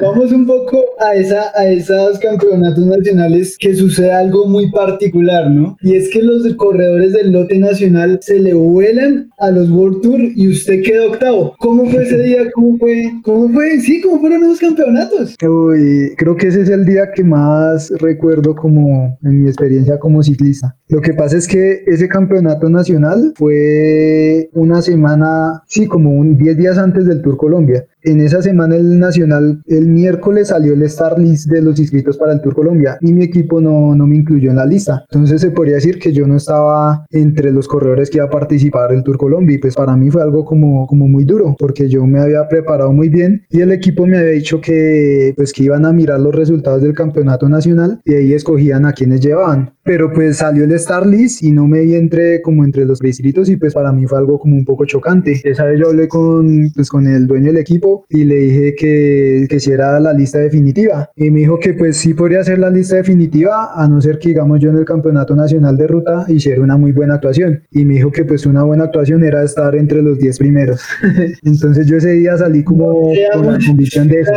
[0.00, 5.76] vamos un poco a, esa, a esos campeonatos nacionales que sucede algo muy particular, ¿no?
[5.82, 10.20] Y es que los corredores del lote nacional se le vuelan a los World Tour
[10.20, 11.56] y usted queda octavo.
[11.58, 12.48] ¿Cómo fue ese día?
[12.52, 13.02] ¿Cómo fue?
[13.24, 13.80] ¿Cómo fue?
[13.80, 15.23] Sí, ¿cómo fueron esos campeonatos?
[15.32, 15.78] Kilómetros.
[15.78, 20.22] Uy, creo que ese es el día que más recuerdo como en mi experiencia como
[20.22, 20.76] ciclista.
[20.88, 26.56] Lo que pasa es que ese campeonato nacional fue una semana, sí, como un 10
[26.56, 27.86] días antes del Tour Colombia.
[28.02, 32.34] En esa semana el Nacional, el miércoles salió el Star List de los inscritos para
[32.34, 35.06] el Tour Colombia y mi equipo no, no me incluyó en la lista.
[35.10, 38.90] Entonces se podría decir que yo no estaba entre los corredores que iba a participar
[38.90, 42.04] del Tour Colombia y pues para mí fue algo como, como muy duro porque yo
[42.06, 45.84] me había preparado muy bien y el equipo me había dicho que pues que iban
[45.84, 49.74] a mirar los resultados del campeonato nacional y ahí escogían a quienes llevaban.
[49.82, 53.50] Pero pues salió el Star List y no me vi entre como entre los distritos
[53.50, 55.40] y pues para mí fue algo como un poco chocante.
[55.44, 59.46] Esa vez yo hablé con, pues, con el dueño del equipo y le dije que,
[59.48, 61.10] que si era la lista definitiva.
[61.16, 64.30] Y me dijo que pues sí podría ser la lista definitiva, a no ser que
[64.30, 67.62] digamos yo en el campeonato nacional de ruta hiciera una muy buena actuación.
[67.70, 70.82] Y me dijo que pues una buena actuación era estar entre los 10 primeros.
[71.44, 74.32] Entonces yo ese día salí como con la convicción de eso.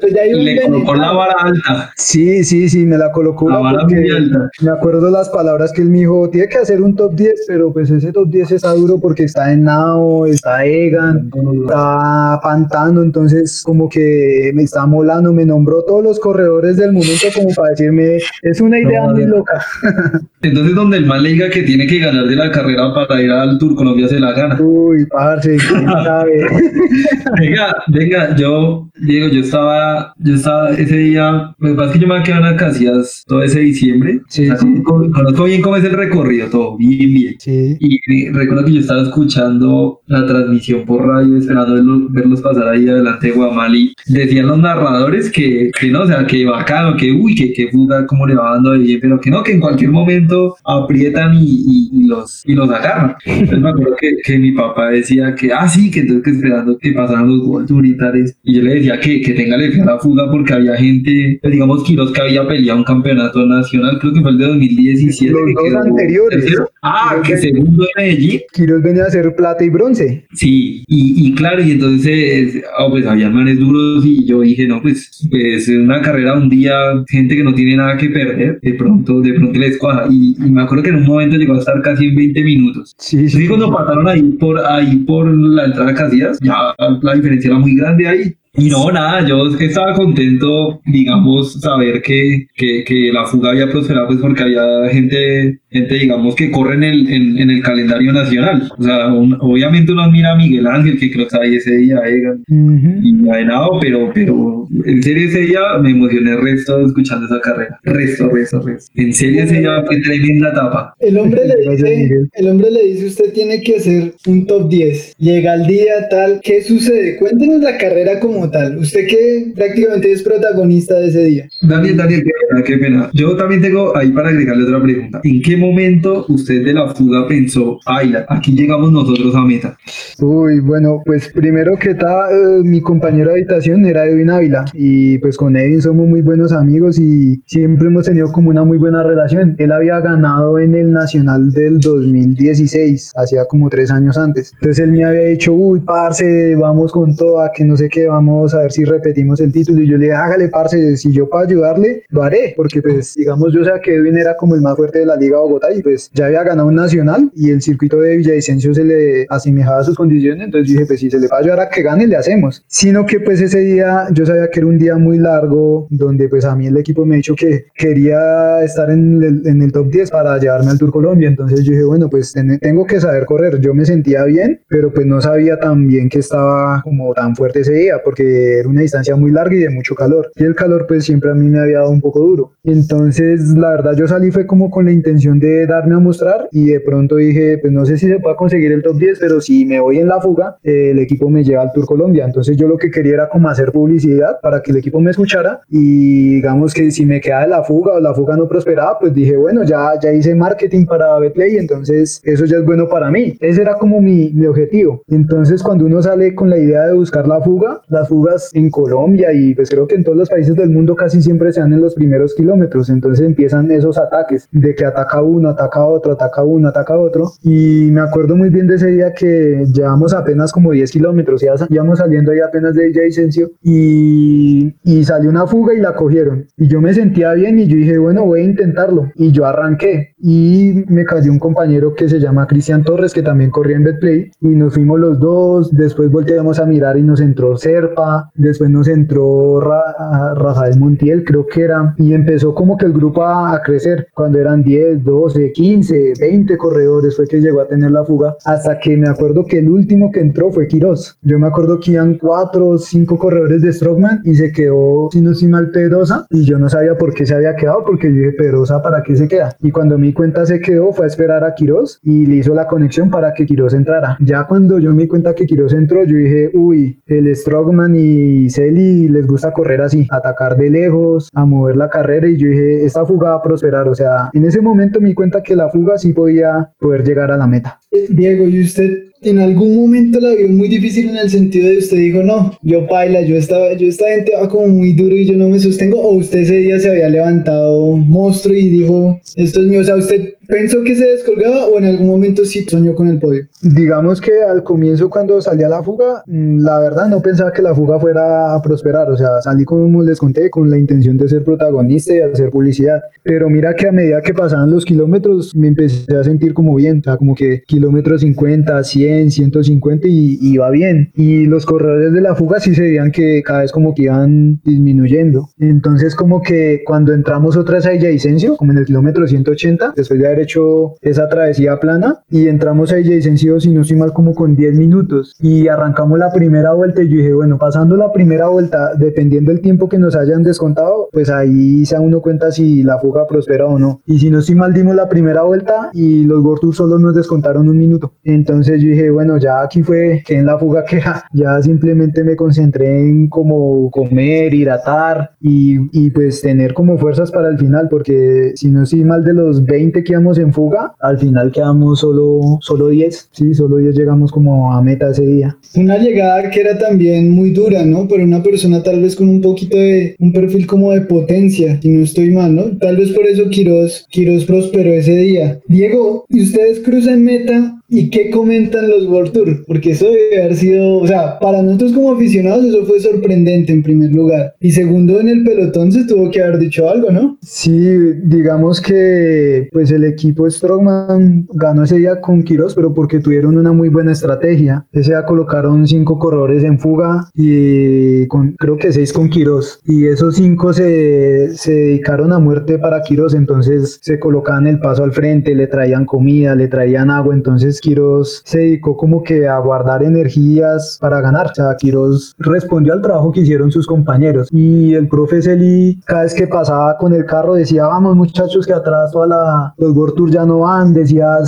[0.00, 1.92] Pues le colocó la vara alta.
[1.96, 3.48] Sí, sí, sí, me la colocó.
[3.48, 4.50] La vara muy alta.
[4.60, 7.72] Me acuerdo las palabras que él me dijo, tiene que hacer un top 10, pero
[7.72, 11.30] pues ese top 10 está duro porque está en Nao, está Egan,
[11.62, 17.26] está Pantalla entonces como que me está molando, me nombró todos los corredores del momento
[17.34, 19.64] como para decirme, es una idea muy loca.
[20.42, 23.30] Entonces donde el mal le diga que tiene que ganar de la carrera para ir
[23.30, 24.60] al Tour Colombia se la gana.
[24.60, 26.46] Uy, parce, quién sabe.
[27.38, 29.81] venga, venga, yo, Diego, yo estaba,
[30.18, 34.20] yo estaba ese día, me pasa que yo me quedé en Acacias todo ese diciembre.
[34.28, 34.48] Sí,
[34.84, 37.34] Conozco, bien cómo es el recorrido, todo bien, bien.
[37.38, 37.76] Sí.
[37.80, 43.28] Y recuerdo que yo estaba escuchando la transmisión por radio, esperando verlos pasar ahí adelante
[43.28, 47.52] de Guamali, decían los narradores que, que no, o sea, que bacano, que uy, que,
[47.52, 50.56] que fuga, cómo le va dando de bien, pero que no, que en cualquier momento
[50.64, 53.14] aprietan y, y, los, y los agarran.
[53.24, 56.78] Entonces me acuerdo que, que, mi papá decía que, ah, sí, que entonces que esperando
[56.78, 59.34] que pasaran los World Unitares, y yo le decía que, que
[59.78, 64.12] la fuga porque había gente, pues, digamos, Quiroz que había peleado un campeonato nacional, creo
[64.12, 65.32] que fue el de 2017.
[65.32, 66.44] Los dos anteriores.
[66.82, 68.40] Ah, que segundo en Medellín.
[68.52, 70.26] Quiroz venía a hacer plata y bronce.
[70.34, 74.80] Sí, y, y claro, y entonces oh, pues había manes duros y yo dije, no,
[74.82, 76.74] pues, pues una carrera un día,
[77.08, 80.06] gente que no tiene nada que perder, de pronto, de pronto les cuaja.
[80.10, 82.94] Y, me acuerdo que en un momento llegó a estar casi en 20 minutos.
[82.98, 83.44] Sí, sí.
[83.44, 87.58] Y cuando pasaron ahí por, ahí por la entrada de Casillas, ya la diferencia era
[87.58, 88.34] muy grande ahí.
[88.54, 94.08] Y no, nada, yo estaba contento, digamos, saber que, que, que, la fuga había prosperado,
[94.08, 98.70] pues porque había gente, gente digamos, que corre en el, en, el calendario nacional.
[98.76, 99.06] O sea,
[99.40, 103.40] obviamente uno admira a Miguel Ángel, que creo que ahí ese día, Egan, y a
[103.40, 107.80] Henao, pero, pero en serio ese día me emocioné resto escuchando esa carrera.
[107.84, 108.92] Resto, resto, resto.
[108.96, 110.94] En serio ese día fue tremenda etapa.
[111.00, 115.16] El hombre le dice, el hombre le dice, usted tiene que hacer un top 10.
[115.16, 117.16] Llega el día tal, ¿qué sucede?
[117.16, 118.78] Cuéntenos la carrera como tal.
[118.78, 121.48] Usted que prácticamente es protagonista de ese día.
[121.62, 123.10] Daniel, Daniel, qué pena, qué pena.
[123.12, 125.20] Yo también tengo ahí para agregarle otra pregunta.
[125.24, 129.76] ¿En qué momento usted de la fuga pensó, ay, aquí llegamos nosotros a meta?
[130.20, 135.18] Uy, bueno, pues primero que tal, eh, mi compañero de habitación era Edwin Ávila y
[135.18, 139.02] pues con Edwin somos muy buenos amigos y siempre hemos tenido como una muy buena
[139.02, 139.56] relación.
[139.58, 144.52] Él había ganado en el Nacional del 2016, hacía como tres años antes.
[144.54, 148.31] Entonces él me había dicho, uy, parce, vamos con toda, que no sé qué, vamos
[148.54, 149.82] a ver si repetimos el título.
[149.82, 152.54] Y yo le dije, hágale, parce, si yo puedo ayudarle, lo haré.
[152.56, 155.38] Porque, pues, digamos, yo sé que Edwin era como el más fuerte de la Liga
[155.38, 159.26] Bogotá y, pues, ya había ganado un nacional y el circuito de Villavicencio se le
[159.28, 160.46] asemejaba a sus condiciones.
[160.46, 162.64] Entonces dije, pues, si se le va a ayudar a que gane, le hacemos.
[162.66, 166.44] Sino que, pues, ese día yo sabía que era un día muy largo donde, pues,
[166.44, 169.88] a mí el equipo me ha dicho que quería estar en el, en el top
[169.90, 171.28] 10 para llevarme al Tour Colombia.
[171.28, 173.60] Entonces yo dije, bueno, pues, tengo que saber correr.
[173.60, 177.60] Yo me sentía bien, pero, pues, no sabía tan bien que estaba como tan fuerte
[177.60, 180.30] ese día porque era una distancia muy larga y de mucho calor.
[180.36, 182.52] Y el calor pues siempre a mí me había dado un poco duro.
[182.64, 186.66] Entonces la verdad yo salí fue como con la intención de darme a mostrar y
[186.66, 189.64] de pronto dije pues no sé si se puede conseguir el top 10, pero si
[189.66, 192.24] me voy en la fuga, el equipo me lleva al Tour Colombia.
[192.24, 195.60] Entonces yo lo que quería era como hacer publicidad para que el equipo me escuchara
[195.68, 199.14] y digamos que si me quedaba de la fuga o la fuga no prosperaba, pues
[199.14, 203.36] dije bueno ya, ya hice marketing para Betplay, entonces eso ya es bueno para mí.
[203.40, 205.02] Ese era como mi, mi objetivo.
[205.08, 209.32] Entonces cuando uno sale con la idea de buscar la fuga, las fugas en Colombia
[209.32, 211.80] y pues creo que en todos los países del mundo casi siempre se dan en
[211.80, 216.68] los primeros kilómetros, entonces empiezan esos ataques de que ataca uno, ataca otro, ataca uno,
[216.68, 220.90] ataca otro y me acuerdo muy bien de ese día que llevamos apenas como 10
[220.90, 225.94] kilómetros, ya íbamos saliendo ahí apenas de Vicencio y, y salió una fuga y la
[225.94, 229.46] cogieron y yo me sentía bien y yo dije bueno voy a intentarlo y yo
[229.46, 233.84] arranqué y me cayó un compañero que se llama Cristian Torres que también corría en
[233.84, 238.70] Betplay y nos fuimos los dos, después volteamos a mirar y nos entró Serpa, después
[238.70, 243.62] nos entró Rafael Montiel creo que era y empezó como que el grupo a, a
[243.62, 248.36] crecer cuando eran 10, 12, 15, 20 corredores fue que llegó a tener la fuga
[248.44, 251.18] hasta que me acuerdo que el último que entró fue Quiroz.
[251.22, 255.20] Yo me acuerdo que iban 4 o 5 corredores de Strongman y se quedó, si
[255.20, 258.32] no mal, Pedrosa y yo no sabía por qué se había quedado porque yo dije,
[258.32, 259.56] Pedrosa, ¿para qué se queda?
[259.60, 262.66] Y cuando me cuenta se quedó, fue a esperar a Quiroz y le hizo la
[262.66, 264.16] conexión para que Quiroz entrara.
[264.20, 268.50] Ya cuando yo me di cuenta que Quiroz entró, yo dije, uy, el Strongman y
[268.50, 272.84] Celi les gusta correr así, atacar de lejos, a mover la carrera y yo dije,
[272.84, 273.88] esta fuga va a prosperar.
[273.88, 277.30] O sea, en ese momento me di cuenta que la fuga sí podía poder llegar
[277.30, 277.78] a la meta.
[278.08, 281.96] Diego, ¿y usted en algún momento la vio muy difícil en el sentido de usted
[281.96, 285.34] dijo, no, yo baila, yo estaba, yo esta gente va como muy duro y yo
[285.34, 289.66] no me sostengo, o usted ese día se había levantado monstruo y dijo, esto es
[289.66, 293.08] mío, o sea, usted pensó que se descolgaba o en algún momento sí soñó con
[293.08, 293.46] el podio?
[293.60, 297.74] Digamos que al comienzo cuando salía la fuga, mm, la verdad no pensaba que la
[297.74, 301.44] fuga fuera a prosperar, o sea, salí como les conté con la intención de ser
[301.44, 306.16] protagonista y hacer publicidad, pero mira que a medida que pasaban los kilómetros me empecé
[306.16, 311.12] a sentir como bien, o sea, como que kilómetros 50, 100, 150 y iba bien.
[311.14, 314.60] Y los corredores de la fuga sí se veían que cada vez como que iban
[314.64, 315.50] disminuyendo.
[315.58, 320.20] Entonces como que cuando entramos otra vez a Villavicencio, como en el kilómetro 180, después
[320.20, 324.34] de haber hecho esa travesía plana, y entramos a Villavicencio, si no estoy mal, como
[324.34, 325.34] con 10 minutos.
[325.40, 329.60] Y arrancamos la primera vuelta y yo dije, bueno, pasando la primera vuelta, dependiendo del
[329.60, 333.78] tiempo que nos hayan descontado, pues ahí se uno cuenta si la fuga prospera o
[333.78, 334.02] no.
[334.06, 337.68] Y si no estoy mal, dimos la primera vuelta y los Gortus solo nos descontaron
[337.68, 338.14] un minuto.
[338.24, 341.00] Entonces yo dije, bueno, ya aquí fue que en la fuga que
[341.32, 347.48] ya simplemente me concentré en como comer, hidratar y, y pues tener como fuerzas para
[347.48, 351.52] el final, porque si no estoy mal de los 20 que en fuga, al final
[351.52, 355.56] quedamos solo, solo 10, sí, solo 10 llegamos como a meta ese día.
[355.74, 358.06] Una llegada que era también muy dura, ¿no?
[358.08, 361.88] Pero una persona tal vez con un poquito de, un perfil como de potencia, si
[361.88, 362.76] no estoy mal, ¿no?
[362.78, 365.60] Tal vez por eso Quiroz, Quiroz prosperó ese día.
[365.66, 369.64] Diego, ¿y ustedes cruzan meta ¿Y qué comentan los World Tour?
[369.66, 373.82] Porque eso debe haber sido, o sea, para nosotros como aficionados eso fue sorprendente en
[373.82, 374.54] primer lugar.
[374.60, 377.36] Y segundo, en el pelotón se tuvo que haber dicho algo, ¿no?
[377.42, 377.78] Sí,
[378.24, 383.72] digamos que pues el equipo Strongman ganó ese día con Quiroz, pero porque tuvieron una
[383.72, 384.86] muy buena estrategia.
[384.92, 389.80] Ese día colocaron cinco corredores en fuga y con, creo que seis con Quiroz.
[389.84, 395.04] Y esos cinco se, se dedicaron a muerte para Quiroz, entonces se colocaban el paso
[395.04, 399.58] al frente, le traían comida, le traían agua, entonces Quiroz se dedicó como que a
[399.58, 401.48] guardar energías para ganar.
[401.50, 404.48] O sea, Quiroz respondió al trabajo que hicieron sus compañeros.
[404.50, 408.72] Y el profe Celi, cada vez que pasaba con el carro, decía, vamos muchachos, que
[408.72, 410.94] atrás toda la, los World Tour ya no van.
[410.94, 411.38] Decía,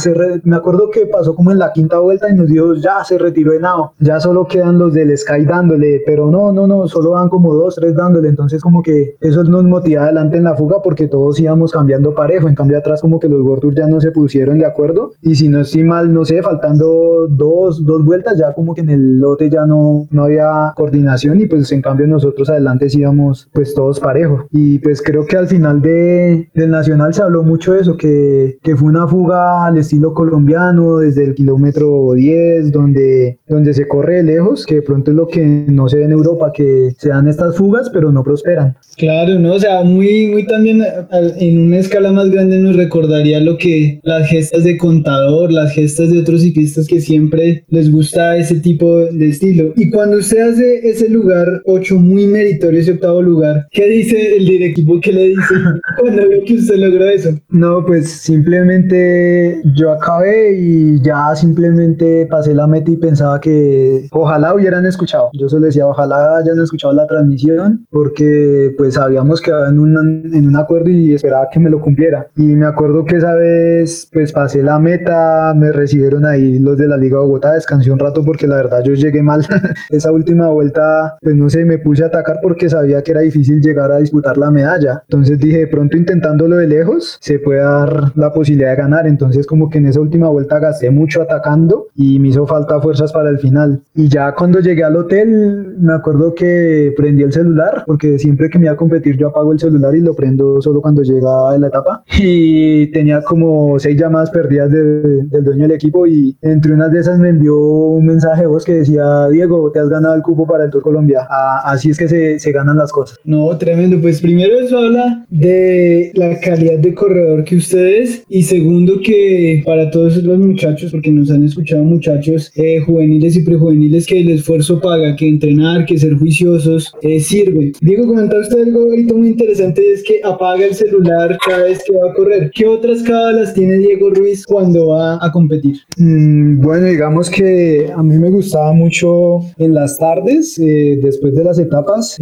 [0.43, 3.53] me acuerdo que pasó como en la quinta vuelta y nos dijo, ya se retiró
[3.53, 3.93] de Nao.
[4.01, 6.03] Ya solo quedan los del Sky dándole.
[6.05, 8.29] Pero no, no, no, solo van como dos, tres dándole.
[8.29, 12.49] Entonces como que eso nos motiva adelante en la fuga porque todos íbamos cambiando parejo.
[12.49, 15.13] En cambio atrás como que los World Tour ya no se pusieron de acuerdo.
[15.23, 18.91] Y si no estoy mal, no sé, faltando dos, dos vueltas, ya como que en
[18.91, 23.75] el lote ya no, no había coordinación y pues en cambio nosotros adelante íbamos pues
[23.75, 24.45] todos parejos.
[24.51, 28.59] Y pues creo que al final de, del Nacional se habló mucho de eso, que,
[28.63, 34.23] que fue una fuga al estilo colombiano desde el kilómetro 10, donde, donde se corre
[34.23, 37.29] lejos, que de pronto es lo que no se ve en Europa, que se dan
[37.29, 38.77] estas fugas pero no prosperan.
[38.97, 39.55] Claro, ¿no?
[39.55, 44.29] O sea, muy, muy también en una escala más grande nos recordaría lo que las
[44.29, 49.29] gestas de contador, las gestas de otros ciclistas que siempre les gusta ese tipo de
[49.29, 49.73] estilo.
[49.77, 54.47] Y cuando usted hace ese lugar 8 muy meritorio, ese octavo lugar, ¿qué dice el
[54.47, 55.01] directivo?
[55.01, 55.55] ¿Qué le dice
[56.01, 57.31] cuando ve que usted logró eso?
[57.51, 64.55] No, pues simplemente yo acabé y ya simplemente pasé la meta y pensaba que ojalá
[64.55, 65.31] hubieran escuchado.
[65.33, 69.97] Yo solo decía, ojalá hayan escuchado la transmisión porque pues habíamos quedado en un,
[70.35, 72.29] en un acuerdo y esperaba que me lo cumpliera.
[72.37, 76.89] Y me acuerdo que esa vez pues pasé la meta, me recibieron ahí los de
[76.89, 79.47] la Liga de Bogotá, descansé un rato porque la verdad yo llegué mal.
[79.91, 83.61] Esa última vuelta, pues no sé, me puse a atacar porque sabía que era difícil
[83.61, 85.03] llegar a disputar la medalla.
[85.09, 89.07] Entonces dije, de pronto intentándolo de lejos, se puede dar la posibilidad de ganar.
[89.07, 93.13] Entonces como que en esa última vuelta gasté mucho atacando y me hizo falta fuerzas
[93.13, 93.83] para el final.
[93.95, 98.59] Y ya cuando llegué al hotel, me acuerdo que prendí el celular, porque siempre que
[98.59, 101.69] me iba a competir yo apago el celular y lo prendo solo cuando llega la
[101.69, 102.03] etapa.
[102.27, 107.01] Y tenía como seis llamadas perdidas del dueño del equipo equipo y entre unas de
[107.01, 110.65] esas me envió un mensaje vos que decía, Diego, te has ganado el cupo para
[110.65, 111.27] el Tour Colombia.
[111.65, 113.19] así es que se, se ganan las cosas.
[113.25, 114.01] No, tremendo.
[114.01, 119.91] Pues primero eso habla de la calidad de corredor que ustedes y segundo que para
[119.91, 124.81] todos los muchachos, porque nos han escuchado muchachos eh, juveniles y prejuveniles que el esfuerzo
[124.81, 127.73] paga, que entrenar, que ser juiciosos eh, sirve.
[127.81, 131.83] Diego, comentaba usted algo ahorita muy interesante y es que apaga el celular cada vez
[131.87, 132.51] que va a correr.
[132.55, 135.74] ¿Qué otras cábalas tiene Diego Ruiz cuando va a competir?
[135.97, 141.45] Mm, bueno, digamos que a mí me gustaba mucho en las tardes, eh, después de
[141.45, 142.17] las etapas,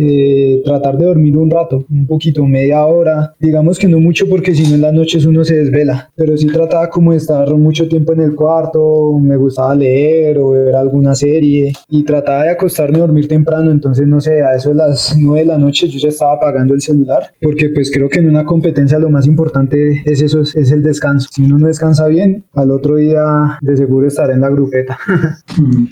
[0.65, 3.35] tratar de dormir un rato, un poquito, media hora.
[3.38, 6.47] Digamos que no mucho porque si no en las noches uno se desvela, pero sí
[6.47, 11.15] trataba como de estar mucho tiempo en el cuarto, me gustaba leer o ver alguna
[11.15, 15.17] serie y trataba de acostarme a dormir temprano, entonces no sé, a eso de las
[15.19, 18.29] 9 de la noche yo ya estaba apagando el celular, porque pues creo que en
[18.29, 21.29] una competencia lo más importante es eso, es el descanso.
[21.33, 23.23] Si uno no descansa bien, al otro día
[23.61, 24.98] de seguro estará en la grupeta.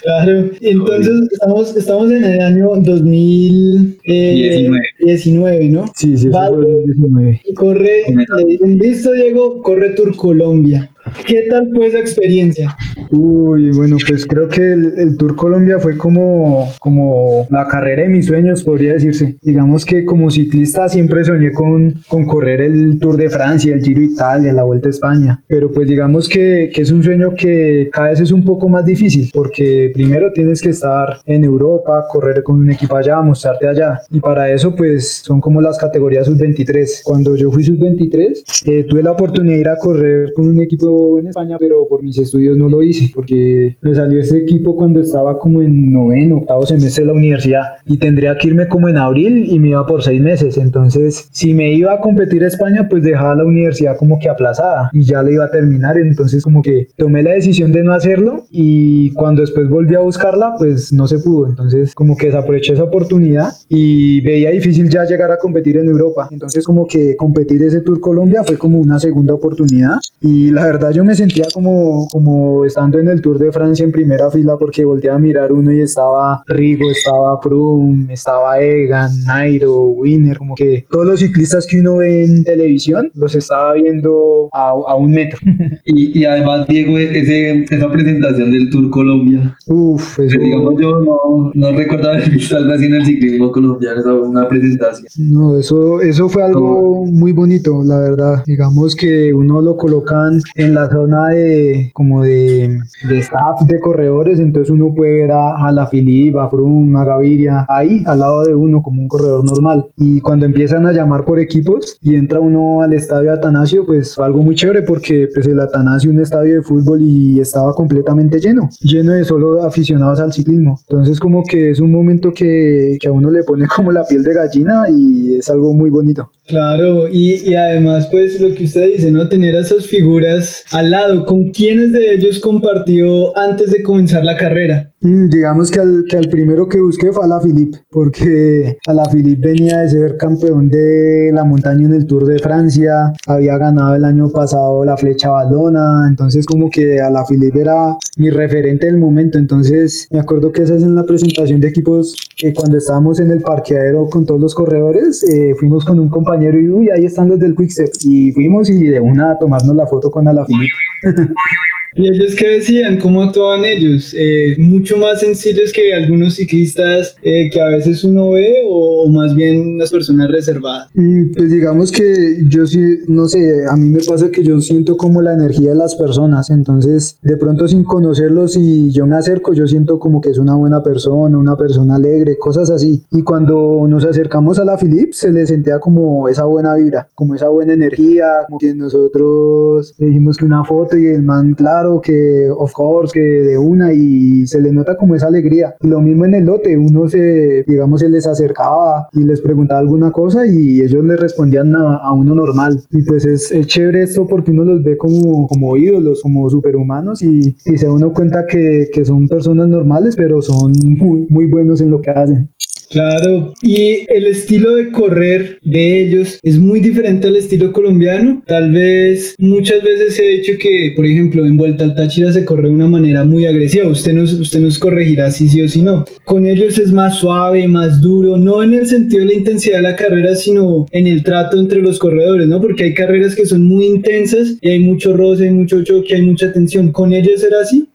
[0.03, 5.85] claro, entonces estamos, estamos en el año 2019, ¿no?
[5.95, 6.57] Sí, sí, vale.
[6.57, 7.43] 2019.
[7.55, 10.91] Corre, le dicen, listo Diego, corre Tour Colombia.
[11.27, 12.77] ¿Qué tal fue esa experiencia?
[13.11, 18.27] Uy, bueno, pues creo que el, Tour Colombia fue como, como la carrera de mis
[18.27, 19.37] sueños, podría decirse.
[19.43, 24.01] Digamos que como ciclista siempre soñé con, con correr el Tour de Francia, el Giro
[24.01, 25.43] Italia, la Vuelta a España.
[25.49, 28.85] Pero pues digamos que, que es un sueño que cada vez es un poco más
[28.85, 34.01] difícil, porque primero tienes que estar en Europa, correr con un equipo allá, mostrarte allá.
[34.11, 37.03] Y para eso pues son como las categorías sub-23.
[37.05, 41.19] Cuando yo fui sub-23, eh, tuve la oportunidad de ir a correr con un equipo
[41.19, 45.01] en España, pero por mis estudios no lo hice, porque me salió ese equipo cuando
[45.01, 48.97] estaba como en noveno, octavo semestre de la universidad y tendría que irme como en
[48.97, 50.57] abril y me iba por seis meses.
[50.57, 54.91] Entonces, si me iba a competir a España, pues dejaba la universidad como que aplazada
[54.93, 55.99] y ya le iba a terminar.
[55.99, 60.55] Entonces, como que tomé la decisión de no hacerlo y cuando después volví a buscarla,
[60.59, 61.49] pues no se pudo.
[61.49, 66.29] Entonces, como que desaproveché esa oportunidad y veía difícil ya llegar a competir en Europa.
[66.31, 70.91] Entonces, como que competir ese Tour Colombia fue como una segunda oportunidad y la verdad
[70.93, 74.85] yo me sentía como, como estando en el Tour de Francia en primera fila porque
[74.85, 80.87] volteaba a mirar uno y estaba Rigo, estaba Froome, estaba Egan, Nairo, Winner, como que
[80.91, 85.39] todos los ciclistas que uno ve en televisión los estaba viendo a, a un metro.
[85.85, 89.57] y, y, además, Diego, ese, esa presentación del Tour Colombia.
[89.67, 90.39] Uf, eso...
[90.39, 94.49] Digamos, yo no, no recuerdo haber visto algo así en el ciclismo colombiano, esa una
[94.49, 95.07] presentación.
[95.19, 98.43] No, eso, eso fue algo muy bonito, la verdad.
[98.47, 104.41] Digamos que uno lo colocan en la zona de como de, de staff de corredores,
[104.41, 108.45] entonces uno puede ver a, a la Filip, a Froome, a Gaviria, ahí al lado
[108.45, 109.87] de uno como un corredor normal.
[109.97, 114.43] Y cuando empiezan a llamar por equipos y entra uno al estadio Atanasio, pues algo
[114.43, 119.13] muy chévere porque pues el Atanasio un estadio de fútbol y estaba completamente lleno, lleno
[119.13, 120.79] de solo aficionados al ciclismo.
[120.89, 124.23] Entonces como que es un momento que, que a uno le pone como la piel
[124.23, 126.31] de gallina y es algo muy bonito.
[126.47, 129.29] Claro, y, y además pues lo que usted dice, ¿no?
[129.29, 134.37] Tener a esas figuras al lado, ¿con quiénes de ellos compartió antes de comenzar la
[134.37, 134.93] carrera?
[135.01, 138.93] Mm, digamos que al, que al primero que busqué fue a la Philippe, porque a
[138.93, 143.57] la Philippe venía de ser campeón de la montaña en el Tour de Francia, había
[143.57, 148.29] ganado el año pasado la flecha Baldona, entonces como que a la Philippe era mi
[148.29, 152.53] referente del momento, entonces me acuerdo que esa es en la presentación de equipos, que
[152.53, 156.69] cuando estábamos en el parqueadero con todos los corredores, eh, fuimos con un compañero y
[156.69, 160.11] uy, ahí están los del Quickstep, y fuimos y de una a tomarnos la foto
[160.11, 160.75] con Alaphilippe.
[161.95, 162.99] ¿Y ellos qué decían?
[162.99, 164.15] ¿Cómo actuaban ellos?
[164.17, 169.35] Eh, ¿Mucho más sencillos que algunos ciclistas eh, que a veces uno ve o, más
[169.35, 170.89] bien unas personas reservadas?
[170.95, 174.97] Mm, pues digamos que yo sí, no sé, a mí me pasa que yo siento
[174.97, 179.53] como la energía de las personas, entonces de pronto sin conocerlos y yo me acerco,
[179.53, 183.03] yo siento como que es una buena persona, una persona alegre, cosas así.
[183.11, 187.35] Y cuando nos acercamos a la Philips se le sentía como esa buena vibra, como
[187.35, 191.80] esa buena energía, como que nosotros le dijimos que una foto y el man, claro,
[192.01, 195.75] que of course, que de una y se le nota como esa alegría.
[195.81, 200.11] lo mismo en el lote, uno se, digamos, se les acercaba y les preguntaba alguna
[200.11, 202.81] cosa y ellos le respondían a, uno normal.
[202.91, 207.23] Y pues es, es, chévere esto porque uno los ve como, como ídolos, como superhumanos
[207.23, 211.47] y, y se da uno cuenta que, que son personas normales, pero son muy, muy
[211.47, 212.51] buenos en lo que hacen.
[212.91, 218.43] Claro, y el estilo de correr de ellos es muy diferente al estilo colombiano.
[218.49, 222.67] Tal vez muchas veces he dicho que, por ejemplo, en Vuelta al Táchira se corre
[222.67, 223.87] de una manera muy agresiva.
[223.87, 226.05] Usted nos, usted nos corregirá si sí o si no.
[226.25, 229.83] Con ellos es más suave, más duro, no en el sentido de la intensidad de
[229.83, 232.61] la carrera, sino en el trato entre los corredores, ¿no?
[232.61, 236.23] Porque hay carreras que son muy intensas y hay mucho roce, hay mucho choque, hay
[236.23, 236.91] mucha tensión.
[236.91, 237.87] ¿Con ellos era así?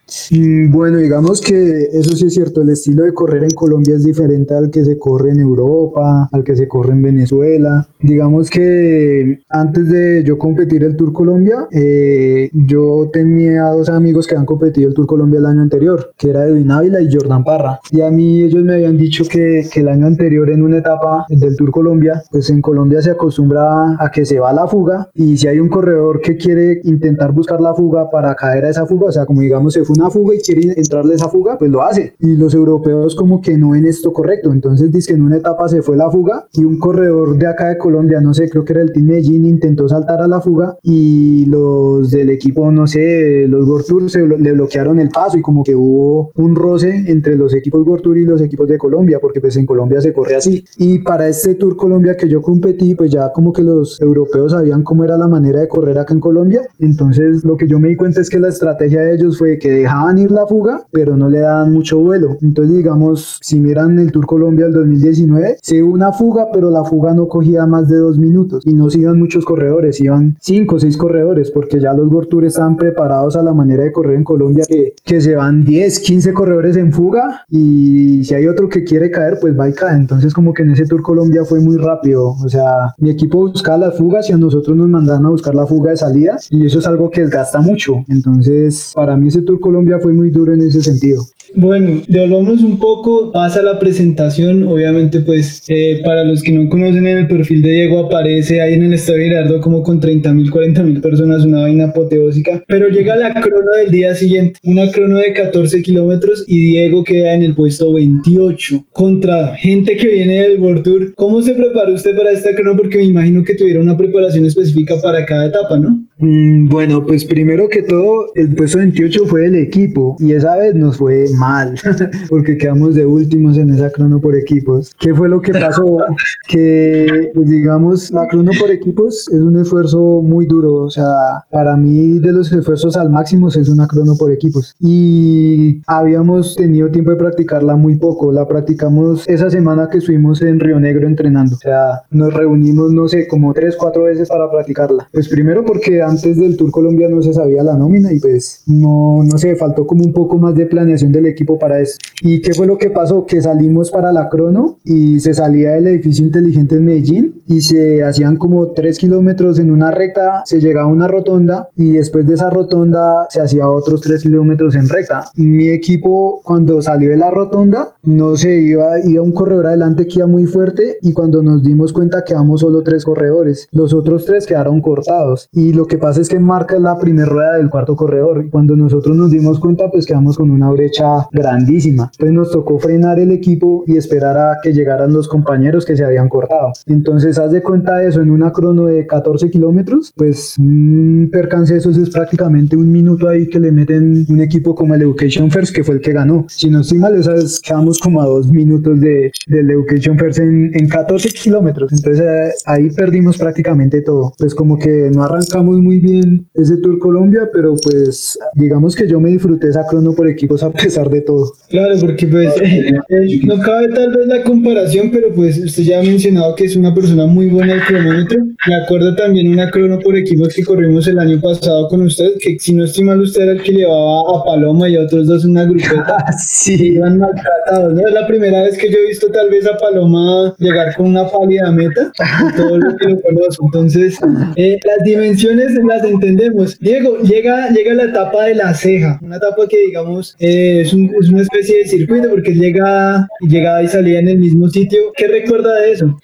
[0.70, 4.54] Bueno, digamos que eso sí es cierto, el estilo de correr en Colombia es diferente
[4.54, 7.88] al que se corre en Europa, al que se corre en Venezuela.
[8.00, 14.36] Digamos que antes de yo competir el Tour Colombia, eh, yo tenía dos amigos que
[14.36, 17.80] han competido el Tour Colombia el año anterior, que era Edwin Ávila y Jordan Parra.
[17.92, 21.56] Y a mí ellos me habían dicho que, el año anterior en una etapa del
[21.58, 25.48] Tour Colombia, pues en Colombia se acostumbra a que se va la fuga y si
[25.48, 29.12] hay un corredor que quiere intentar buscar la fuga para caer a esa fuga, o
[29.12, 32.14] sea, como digamos se fue una fuga y quiere entrarle esa fuga, pues lo hace.
[32.20, 34.52] Y los europeos como que no ven esto correcto.
[34.52, 37.70] Entonces dice que en una etapa se fue la fuga y un corredor de acá
[37.70, 40.78] de Colombia, no sé, creo que era el Team Medellín, intentó saltar a la fuga
[40.84, 45.64] y los del equipo, no sé, los Gortur se le bloquearon el paso y como
[45.64, 49.56] que hubo un roce entre los equipos Gortur y los equipos de Colombia, porque pues
[49.58, 50.66] en Colombia se corre así.
[50.78, 54.84] Y para este Tour Colombia que yo competí, pues ya como que los europeos sabían
[54.84, 56.62] cómo era la manera de correr acá en Colombia.
[56.80, 59.85] Entonces lo que yo me di cuenta es que la estrategia de ellos fue que
[59.86, 62.38] dejaban ir la fuga, pero no le daban mucho vuelo.
[62.42, 67.14] Entonces, digamos, si miran el Tour Colombia del 2019, se una fuga, pero la fuga
[67.14, 70.80] no cogía más de dos minutos y no se iban muchos corredores, iban cinco o
[70.80, 74.66] seis corredores, porque ya los Tour están preparados a la manera de correr en Colombia,
[74.68, 79.12] que, que se van 10, 15 corredores en fuga y si hay otro que quiere
[79.12, 79.96] caer, pues va y cae.
[79.96, 82.36] Entonces, como que en ese Tour Colombia fue muy rápido.
[82.44, 85.68] O sea, mi equipo buscaba las fugas y a nosotros nos mandaban a buscar la
[85.68, 88.04] fuga de salida y eso es algo que desgasta mucho.
[88.08, 91.24] Entonces, para mí ese Tour Colombia fue muy duro en ese sentido.
[91.54, 94.64] Bueno, devolvamos un poco más a la presentación.
[94.64, 98.74] Obviamente, pues, eh, para los que no conocen en el perfil de Diego, aparece ahí
[98.74, 102.62] en el Estadio Girardo como con 30 mil, 40 mil personas, una vaina apoteósica.
[102.68, 107.34] Pero llega la crono del día siguiente, una crono de 14 kilómetros y Diego queda
[107.34, 111.14] en el puesto 28 contra gente que viene del World Tour.
[111.16, 112.76] ¿Cómo se preparó usted para esta crono?
[112.76, 116.06] Porque me imagino que tuviera una preparación específica para cada etapa, ¿no?
[116.18, 120.74] Mm, bueno, pues primero que todo, el puesto 28 fue el equipo y esa vez
[120.74, 121.76] nos fue mal
[122.30, 124.94] porque quedamos de últimos en esa crono por equipos.
[124.98, 125.98] ¿Qué fue lo que pasó?
[126.48, 130.76] que, pues, digamos, la crono por equipos es un esfuerzo muy duro.
[130.76, 131.06] O sea,
[131.52, 134.76] para mí, de los esfuerzos al máximo, es una crono por equipos.
[134.80, 138.32] Y habíamos tenido tiempo de practicarla muy poco.
[138.32, 141.56] La practicamos esa semana que estuvimos en Río Negro entrenando.
[141.56, 145.10] O sea, nos reunimos, no sé, como tres, cuatro veces para practicarla.
[145.12, 149.24] Pues primero porque antes del Tour Colombia no se sabía la nómina y pues no,
[149.24, 151.98] no sé, faltó como un poco más de planeación del equipo para eso.
[152.22, 153.26] ¿Y qué fue lo que pasó?
[153.26, 158.04] Que salimos para la crono y se salía del edificio inteligente en Medellín y se
[158.04, 162.36] hacían como tres kilómetros en una recta, se llegaba a una rotonda y después de
[162.36, 165.26] esa rotonda se hacía otros tres kilómetros en recta.
[165.36, 170.20] Mi equipo cuando salió de la rotonda no se iba, iba un corredor adelante que
[170.20, 174.46] iba muy fuerte y cuando nos dimos cuenta quedamos solo tres corredores, los otros tres
[174.46, 178.46] quedaron cortados y lo que pasa es que marca la primera rueda del cuarto corredor
[178.46, 182.80] y cuando nosotros nos dimos cuenta pues quedamos con una brecha grandísima, entonces nos tocó
[182.80, 186.72] frenar el equipo y esperar a que llegaran los compañeros que se habían cortado.
[186.86, 191.80] Entonces haz de cuenta eso en una crono de 14 kilómetros, pues un percance de
[191.80, 195.76] esos es prácticamente un minuto ahí que le meten un equipo como el Education First
[195.76, 196.46] que fue el que ganó.
[196.50, 200.72] Si no estoy mal, esas quedamos como a dos minutos de, del Education First en,
[200.74, 201.92] en 14 kilómetros.
[201.92, 204.34] Entonces eh, ahí perdimos prácticamente todo.
[204.38, 209.20] Pues como que no arrancamos muy bien ese Tour Colombia, pero pues digamos que yo
[209.20, 211.54] me disfruté esa crono por equipos a pesar de todo.
[211.70, 216.00] Claro, porque pues eh, eh, no cabe tal vez la comparación, pero pues usted ya
[216.00, 218.44] ha mencionado que es una persona muy buena al cronómetro.
[218.68, 222.58] Me acuerdo también una crono por equipos que corrimos el año pasado con usted, que
[222.60, 225.46] si no estoy mal usted era el que llevaba a Paloma y a otros dos
[225.46, 226.26] una grupeta.
[226.40, 226.94] sí.
[226.94, 228.08] Iban maltratados, ¿no?
[228.08, 231.28] Es la primera vez que yo he visto tal vez a Paloma llegar con una
[231.28, 232.12] pálida meta,
[232.58, 233.66] todo lo que lo conozco.
[233.66, 234.18] Entonces,
[234.56, 236.80] eh, las dimensiones las entendemos.
[236.80, 241.12] Diego, llega, llega la etapa de la ceja, una etapa que digamos eh, es, un,
[241.32, 245.00] una especie de circuito porque llega, llegaba y salía en el mismo sitio.
[245.16, 246.18] ¿Qué recuerda de eso?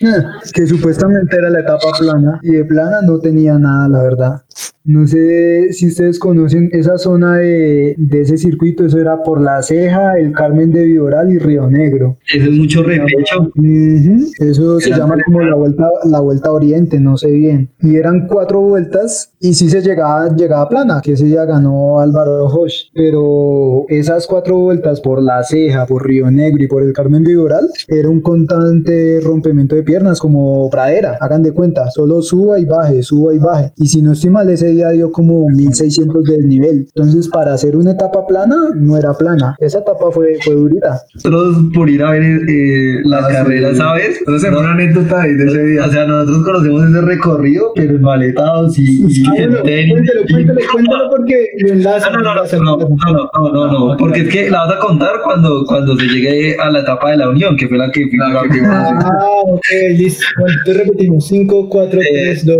[0.53, 4.41] Que supuestamente era la etapa plana y de plana no tenía nada, la verdad.
[4.83, 9.61] No sé si ustedes conocen esa zona de, de, ese circuito, eso era por La
[9.61, 12.17] Ceja, el Carmen de Viboral y Río Negro.
[12.33, 13.41] Eso es mucho repecho.
[13.41, 14.31] Uh -huh.
[14.39, 17.69] Eso se llama como la vuelta, la vuelta oriente, no sé bien.
[17.81, 22.45] Y eran cuatro vueltas y sí se llegaba, llegaba plana, que ese día ganó Álvaro
[22.47, 27.23] Hosh, pero esas cuatro vueltas por La Ceja, por Río Negro y por el Carmen
[27.23, 32.59] de Ural, era un constante rompimiento de piernas como pradera, hagan de cuenta, solo suba
[32.59, 36.23] y baje, suba y baje, y si no estoy mal, ese día dio como 1600
[36.25, 40.53] del nivel, entonces para hacer una etapa plana, no era plana, esa etapa fue, fue
[40.55, 41.01] durita.
[41.15, 44.17] Nosotros por ir a ver eh, las carreras, ¿sabes?
[44.19, 45.85] Entonces, una anécdota ahí de ese día.
[45.85, 49.91] O sea, nosotros conocemos ese recorrido, pero maletados y, y Ah, bueno, en tenis.
[49.93, 52.09] cuéntelo, cuéntelo, cuéntelo porque lo enlaza.
[52.11, 54.79] No, no, no, no, no, no, no, no, no, porque es que la vas a
[54.79, 58.01] contar cuando, cuando se llegue a la etapa de la unión, que fue la que
[58.17, 58.59] La que.
[58.65, 59.61] Ah, ok,
[59.97, 60.23] listo.
[60.39, 62.57] Bueno, entonces repetimos: 5, 4, 3, 2.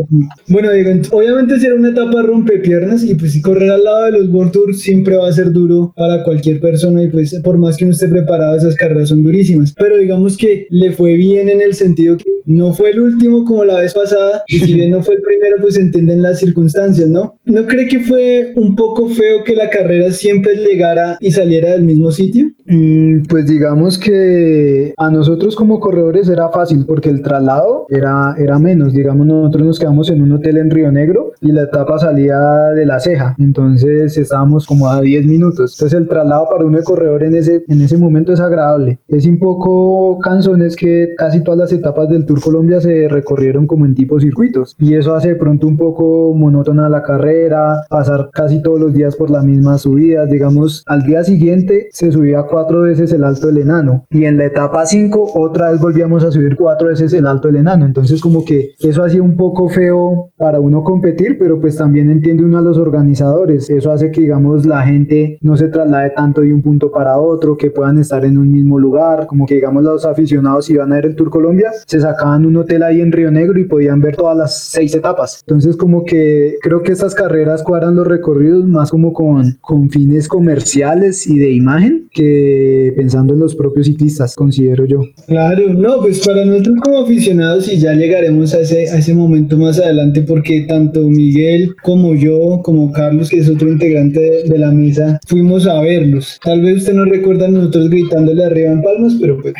[0.48, 4.30] Bueno, digo, ent- obviamente será una etapa rompepiernas y pues correr al lado de los
[4.30, 7.86] World Tour siempre va a ser duro para cualquier persona y pues por más que
[7.86, 9.74] uno esté preparado, esas carreras son durísimas.
[9.78, 13.64] Pero digamos que le fue bien en el sentido que no fue el último como
[13.64, 17.36] la vez pasada y si bien no fue el primero, pues entienden las circunstancias, ¿no?
[17.46, 21.84] ¿No cree que fue un poco feo que la carrera siempre llegara y saliera del
[21.84, 22.52] mismo sitio?
[22.66, 28.60] Mm, Pues digamos que a nosotros como corredores era fácil porque el traslado era, era
[28.60, 28.94] menos.
[28.94, 32.38] Digamos, nosotros nos quedamos en un hotel en Río Negro y la etapa salía
[32.76, 33.36] de la ceja.
[33.40, 35.76] Entonces estábamos como a 10 minutos.
[35.76, 39.00] Entonces el traslado para uno de corredor en ese, en ese momento es agradable.
[39.08, 43.68] Es un poco cansón, es que casi todas las etapas del Tour Colombia se recorrieron
[43.68, 44.76] como en tipo circuitos.
[44.80, 49.16] Y eso hace de pronto un poco monótona la carrera, pasar casi todos los días
[49.16, 50.30] por las mismas subidas.
[50.30, 54.06] Digamos, al día siguiente se subía cuatro veces el alto del enano.
[54.10, 57.58] Y en la etapa 5 otra vez volvíamos a subir cuatro veces el alto del
[57.58, 57.86] enano.
[57.86, 62.44] Entonces como que eso hacía un poco feo para uno competir, pero pues también entiende
[62.44, 63.70] uno a los organizadores.
[63.70, 67.58] Eso hace que digamos la gente no se traslade tanto de un punto para otro,
[67.58, 70.96] que puedan estar en un mismo lugar, como que digamos los aficionados si iban a
[70.96, 74.16] ver el Tour Colombia, se sacaban un hotel ahí en Río Negro y podían ver
[74.16, 75.42] todas las seis etapas.
[75.46, 80.28] Entonces como que creo que estas carreras cuadran los recorridos más como con, con fines
[80.28, 85.02] comerciales y de imagen que pensando en los propios ciclistas, considero yo.
[85.28, 89.58] Claro, no, pues para nosotros como aficionados y ya llegaremos a ese, a ese momento
[89.58, 91.41] más adelante porque tanto Miguel
[91.82, 96.40] como yo, como Carlos, que es otro integrante de, de la mesa, fuimos a verlos.
[96.44, 99.54] Tal vez usted no recuerda a nosotros gritándole arriba en Palmas, pero pues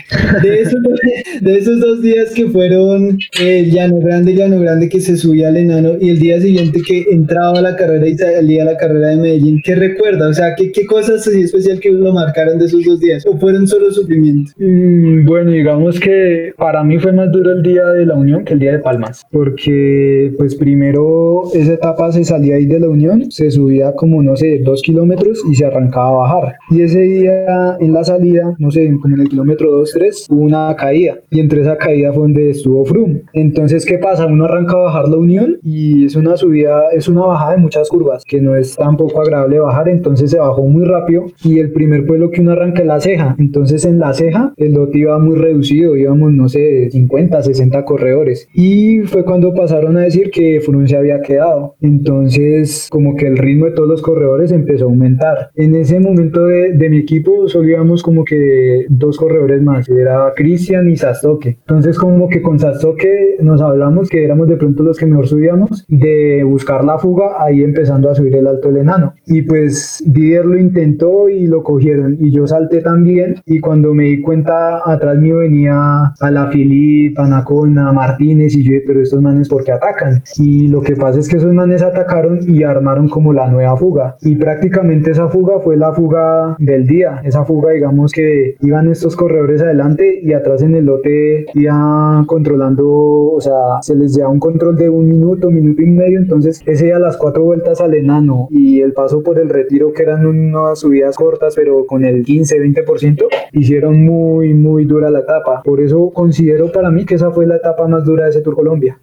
[0.44, 0.80] de esos,
[1.42, 5.58] de esos dos días que fueron el Llano Grande, Llano Grande que se subía al
[5.58, 9.10] enano y el día siguiente que entraba a la carrera y salía a la carrera
[9.10, 10.30] de Medellín, ¿qué recuerda?
[10.30, 13.26] O sea, ¿qué, qué cosas así especial que lo marcaron de esos dos días?
[13.26, 14.54] ¿O fueron solo sufrimientos?
[14.58, 18.54] Mm, Bueno, digamos que para mí fue más duro el día de la Unión que
[18.54, 23.32] el día de Palmas, porque pues primero esa etapa se salía ahí de la Unión,
[23.32, 26.56] se subía como no sé, dos kilómetros y se arrancaba a bajar.
[26.70, 30.42] Y ese día en la salida, no sé, como en el kilómetro 2, 3, hubo
[30.42, 33.22] una caída y entre esa caída fue donde estuvo Froome.
[33.34, 34.26] Entonces, ¿qué pasa?
[34.26, 37.88] Uno arranca a bajar la Unión y es una subida, es una bajada de muchas
[37.90, 42.06] curvas, que no es tampoco agradable bajar, entonces se bajó muy rápido y el primer
[42.06, 43.36] pueblo que uno arranca es la ceja.
[43.40, 48.50] Entonces en la ceja el lote iba muy reducido, íbamos, no sé, 50, 60 corredores.
[48.54, 51.61] Y fue cuando pasaron a decir que Froome se había quedado.
[51.82, 55.52] Entonces como que el ritmo de todos los corredores empezó a aumentar.
[55.56, 60.34] En ese momento de, de mi equipo solo íbamos como que dos corredores más, era
[60.36, 61.58] Cristian y Sastoque.
[61.62, 65.86] Entonces como que con Sastoque nos hablamos que éramos de pronto los que mejor subíamos,
[65.88, 69.14] de buscar la fuga, ahí empezando a subir el alto del enano.
[69.26, 74.06] Y pues Didier lo intentó y lo cogieron y yo salté también y cuando me
[74.06, 79.50] di cuenta atrás mío venía a la Filip, Anacona, Martínez y yo, pero estos manes
[79.50, 80.24] ¿por qué atacan?
[80.38, 84.16] Y lo que pasa es que esos manes atacaron y armaron como la nueva fuga.
[84.22, 89.16] Y prácticamente esa fuga fue la fuga del día, esa fuga digamos que iban estos
[89.16, 94.40] corredores adelante y atrás en el lote iban controlando, o sea, se les da un
[94.40, 98.48] control de un minuto, minuto y medio, entonces ese día las cuatro vueltas al enano
[98.52, 103.26] y el paso por el retiro que eran unas subidas cortas pero con el 15-20%
[103.54, 107.56] hicieron muy muy dura la etapa, por eso considero para mí que esa fue la
[107.56, 109.00] etapa más dura de ese Tour Colombia.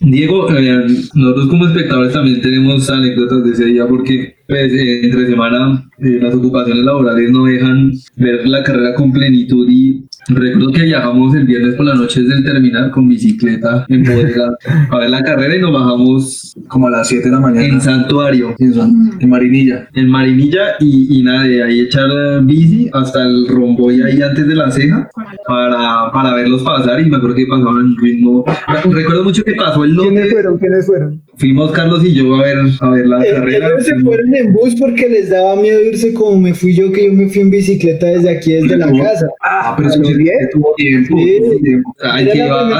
[0.00, 5.26] Diego, eh, nosotros como espectadores también tenemos anécdotas de ese día porque pues, eh, entre
[5.26, 10.82] semana eh, las ocupaciones laborales no dejan ver la carrera con plenitud y recuerdo que
[10.82, 14.56] viajamos el viernes por la noche desde el terminal con bicicleta en bodega
[14.90, 17.66] a ver la carrera y nos bajamos Como a las 7 de la mañana.
[17.66, 19.88] en Santuario, En, San- en Marinilla.
[19.94, 22.08] en Marinilla y, y nada, de ahí echar
[22.44, 25.08] bici hasta el romboy ahí antes de la ceja
[25.46, 28.44] para, para verlos pasar y me acuerdo que pasaban en ritmo.
[28.90, 30.30] Recuerdo mucho que pasó el ¿Quiénes lote.
[30.32, 30.58] fueron?
[30.58, 31.22] ¿Quiénes fueron?
[31.36, 33.68] Fuimos Carlos y yo a ver, a ver la Eh, carrera.
[33.68, 37.06] Ellos se fueron en bus porque les daba miedo irse como me fui yo, que
[37.06, 39.26] yo me fui en bicicleta desde aquí, desde la casa.
[39.42, 40.50] Ah, pero ¿A eso diez?
[40.52, 41.18] tuvo tiempo.
[41.18, 41.38] Sí.
[41.40, 41.94] tuvo tiempo.
[42.02, 42.72] Hay que llevar-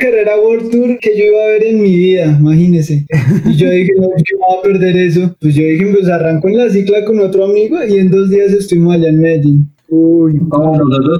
[0.00, 3.06] carrera World Tour que yo iba a ver en mi vida, imagínese.
[3.46, 5.34] Y yo dije, no, yo voy a perder eso.
[5.40, 8.52] Pues yo dije, pues arranco en la cicla con otro amigo y en dos días
[8.52, 9.70] estuvimos allá en Medellín.
[9.88, 11.18] Uy, No, nosotros.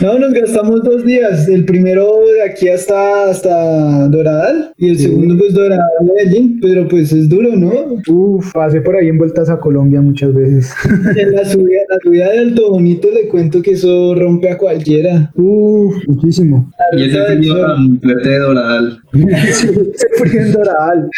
[0.00, 1.46] No, nos gastamos dos días.
[1.48, 5.04] El primero de aquí hasta, hasta Doradal y el Sí.
[5.04, 6.58] segundo pues Doradal Medellín.
[6.62, 7.70] Pero pues es duro, ¿no?
[8.08, 10.72] Uf, pasé por ahí en vueltas a Colombia muchas veces.
[11.16, 15.30] En la subida, la subida de Alto Bonito le cuento que eso rompe a cualquiera.
[15.36, 16.70] Uf, muchísimo.
[16.92, 18.98] La Y ese frío tan fuerte de Doradal.
[19.52, 21.08] Se fue en Doral.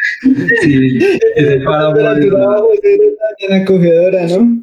[0.62, 0.98] Sí,
[1.36, 2.64] ese La páramo de temperatura Doradal.
[2.82, 4.62] cero está tan acogedora, ¿no?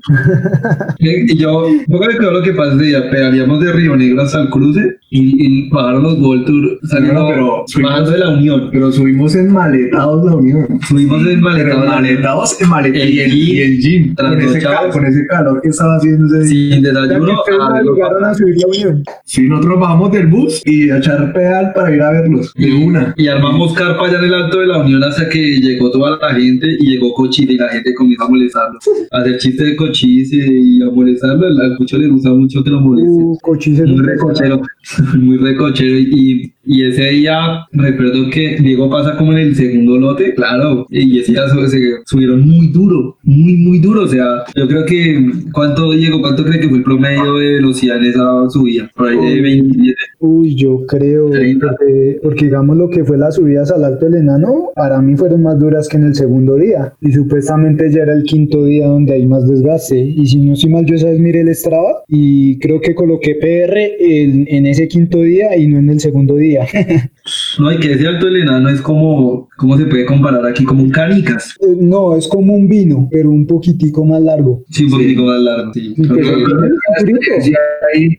[1.28, 4.50] Y yo, poco me creo lo que pasa día, pegaríamos de Río Negro hasta el
[4.50, 8.70] cruce y, y bajaron los World Tour saliendo, No, pero bajando de la Unión.
[8.72, 10.68] Pero subimos en maletados la unión.
[10.88, 11.86] Subimos en Pero maletado.
[11.86, 13.04] maletados en maletados.
[13.08, 14.16] El Y el, y el jean.
[14.16, 16.74] Con ese, cal- con ese calor que estaba haciendo ese día.
[16.76, 17.34] Sin desayuno.
[17.40, 19.04] ustedes a verlo madrugaron a subir la unión.
[19.26, 22.54] Sí, nosotros bajamos del bus y a echar pedal para ir a verlos.
[22.56, 23.14] De una.
[23.18, 26.34] Y armamos carpa allá en el alto de la Unión hasta que llegó toda la
[26.34, 28.80] gente y llegó Cochise y la gente comenzó a molestarlo.
[29.12, 31.11] A hacer chistes de Cochise y a molestarlo.
[31.22, 32.82] Al al Cucho le gusta mucho que lo.
[32.82, 33.86] Uh, cochise.
[33.86, 34.62] muy recochero,
[35.20, 40.34] muy recochero y, y ese día recuerdo que Diego pasa como en el segundo lote,
[40.34, 44.86] claro, y ese día se subieron muy duro, muy muy duro, o sea, yo creo
[44.86, 48.90] que ¿cuánto Diego, cuánto cree que fue el promedio de velocidad en esa subida?
[48.96, 49.96] Por ahí de 27.
[50.20, 54.72] Uy, yo creo, porque, porque digamos lo que fue las subidas al Alto del Enano,
[54.76, 56.94] para mí fueron más duras que en el segundo día.
[57.02, 60.00] Y supuestamente ya era el quinto día donde hay más desgaste.
[60.00, 63.36] Y si no estoy mal, yo esa vez miré el Strava y creo que coloqué
[63.36, 66.68] PR en ese quinto día y no en el segundo día.
[67.60, 70.64] No, y que ese alto del enano es como, ¿cómo se puede comparar aquí?
[70.64, 74.64] Como un canicas, Eh, no, es como un vino, pero un poquitico más largo.
[74.70, 75.94] sí, un poquito más largo, sí.
[75.98, 76.16] Pero-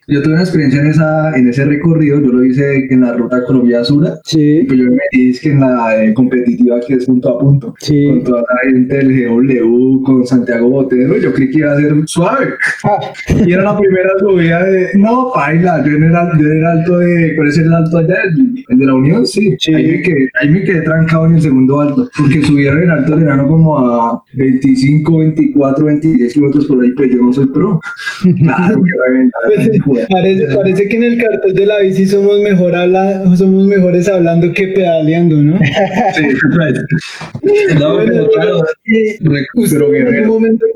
[0.09, 3.45] yo tuve una experiencia en, esa, en ese recorrido, yo lo hice en la ruta
[3.45, 7.29] Colombia-Sura, Sí, pues yo me metí es que en la eh, competitiva que es punto
[7.31, 8.07] a punto, sí.
[8.07, 11.95] con toda la gente del GW, con Santiago Botero, yo creí que iba a ser
[12.07, 12.49] suave,
[12.85, 12.99] Ah,
[13.47, 16.99] y era la primera subida de, no, paila, yo en el, yo en el alto
[16.99, 18.17] de, ¿cuál es el alto allá?
[18.25, 19.75] El, el de la Unión, sí, Sí.
[19.75, 23.13] Ahí, me quedé, ahí me quedé trancado en el segundo alto, porque subieron el alto
[23.17, 27.81] de verano como a 25, 24, 26 kilómetros por ahí, pero yo no soy pro.
[28.43, 33.37] Claro, que Pues, parece, parece que en el cartel de la bici somos mejor habla,
[33.37, 35.59] somos mejores hablando que pedaleando, ¿no?
[36.15, 36.23] Sí,
[37.79, 40.67] No, pero claro, Eh, rec- ¿Usted Pero en algún momento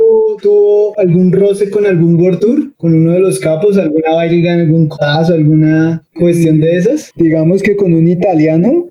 [0.43, 2.63] tuvo, algún roce con algún World Tour?
[2.77, 3.79] ¿Con uno de los capos?
[3.79, 7.11] ¿Alguna baila, algún caso, alguna cuestión de esas?
[7.17, 8.36] Digamos que con un italiano,